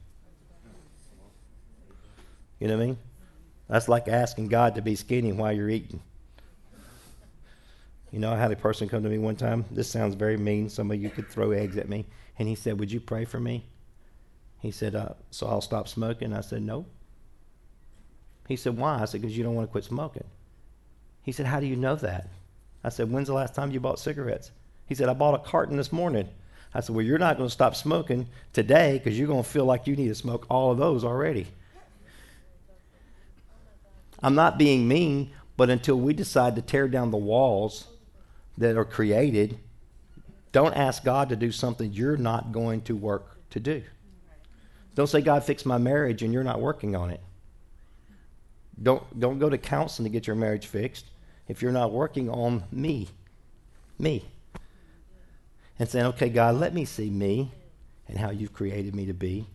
[2.60, 2.98] You know what I mean?
[3.74, 6.00] That's like asking God to be skinny while you're eating.
[8.12, 9.66] You know, I had a person come to me one time.
[9.72, 10.70] This sounds very mean.
[10.70, 12.06] Some of you could throw eggs at me.
[12.38, 13.66] And he said, Would you pray for me?
[14.60, 16.34] He said, uh, So I'll stop smoking?
[16.34, 16.86] I said, No.
[18.48, 19.02] He said, Why?
[19.02, 20.26] I said, Because you don't want to quit smoking.
[21.24, 22.30] He said, How do you know that?
[22.84, 24.52] I said, When's the last time you bought cigarettes?
[24.86, 26.30] He said, I bought a carton this morning.
[26.76, 29.66] I said, Well, you're not going to stop smoking today because you're going to feel
[29.66, 31.48] like you need to smoke all of those already.
[34.24, 37.88] I'm not being mean, but until we decide to tear down the walls
[38.58, 39.60] that are created,
[40.54, 43.84] don't ask God to do something you're not going to work to do.
[44.96, 47.20] Don't say, God, fix my marriage, and you're not working on it.
[48.82, 51.06] Don't, don't go to counseling to get your marriage fixed
[51.48, 53.10] if you're not working on me.
[54.00, 54.24] Me.
[55.80, 57.52] And saying, okay, God, let me see me
[58.08, 59.48] and how you've created me to be,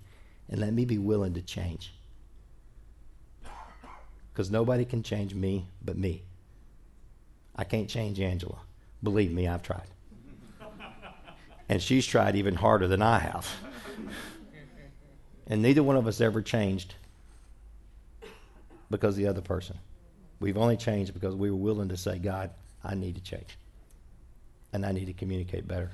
[0.49, 1.93] and let me be willing to change
[4.39, 6.23] because nobody can change me but me.
[7.57, 8.59] I can't change Angela.
[9.03, 9.89] Believe me, I've tried.
[11.69, 13.53] and she's tried even harder than I have.
[15.49, 16.95] and neither one of us ever changed
[18.89, 19.77] because the other person.
[20.39, 22.51] We've only changed because we were willing to say, God,
[22.85, 23.59] I need to change.
[24.73, 25.91] And I need to communicate better.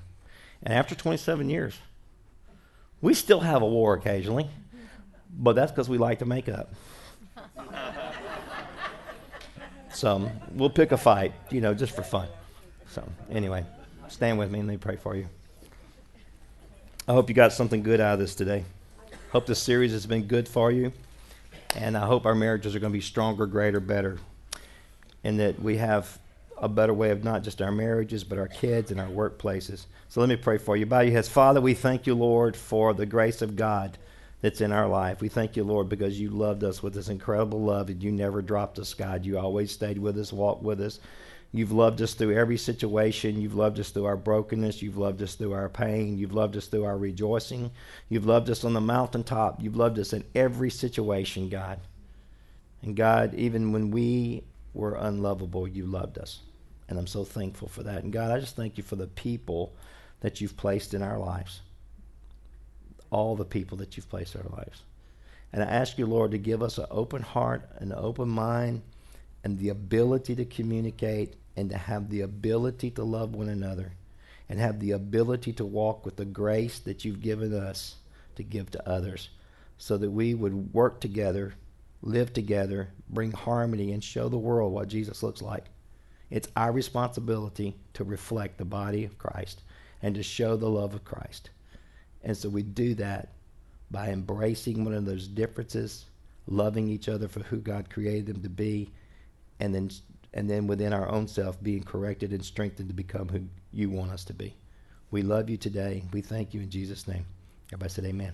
[0.62, 1.78] And after 27 years,
[3.00, 4.50] we still have a war occasionally,
[5.34, 6.74] but that's because we like to make up.
[10.04, 12.28] So we'll pick a fight, you know, just for fun.
[12.90, 13.64] So anyway,
[14.08, 15.26] stand with me and let me pray for you.
[17.08, 18.66] I hope you got something good out of this today.
[19.32, 20.92] Hope this series has been good for you.
[21.74, 24.18] And I hope our marriages are going to be stronger, greater, better.
[25.24, 26.18] and that we have
[26.58, 29.86] a better way of not just our marriages, but our kids and our workplaces.
[30.10, 30.84] So let me pray for you.
[30.84, 31.30] Bow your heads.
[31.30, 33.96] Father, we thank you, Lord, for the grace of God
[34.44, 35.22] that's in our life.
[35.22, 38.42] We thank you, Lord, because you loved us with this incredible love and you never
[38.42, 39.24] dropped us, God.
[39.24, 41.00] You always stayed with us, walked with us.
[41.50, 43.40] You've loved us through every situation.
[43.40, 44.82] You've loved us through our brokenness.
[44.82, 46.18] You've loved us through our pain.
[46.18, 47.70] You've loved us through our rejoicing.
[48.10, 49.62] You've loved us on the mountaintop.
[49.62, 51.80] You've loved us in every situation, God.
[52.82, 54.42] And God, even when we
[54.74, 56.40] were unlovable, you loved us.
[56.90, 58.02] And I'm so thankful for that.
[58.02, 59.72] And God, I just thank you for the people
[60.20, 61.62] that you've placed in our lives.
[63.10, 64.82] All the people that you've placed in our lives.
[65.52, 68.82] And I ask you, Lord, to give us an open heart, an open mind,
[69.44, 73.92] and the ability to communicate and to have the ability to love one another
[74.48, 77.96] and have the ability to walk with the grace that you've given us
[78.36, 79.28] to give to others
[79.78, 81.54] so that we would work together,
[82.02, 85.66] live together, bring harmony, and show the world what Jesus looks like.
[86.30, 89.62] It's our responsibility to reflect the body of Christ
[90.02, 91.50] and to show the love of Christ.
[92.24, 93.28] And so we do that
[93.90, 96.06] by embracing one of those differences,
[96.48, 98.90] loving each other for who God created them to be,
[99.60, 99.90] and then
[100.32, 103.40] and then within our own self being corrected and strengthened to become who
[103.72, 104.52] you want us to be.
[105.12, 106.02] We love you today.
[106.12, 107.24] We thank you in Jesus' name.
[107.68, 108.32] Everybody said amen.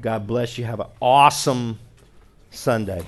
[0.00, 0.64] God bless you.
[0.64, 1.78] Have an awesome
[2.50, 3.04] Sunday.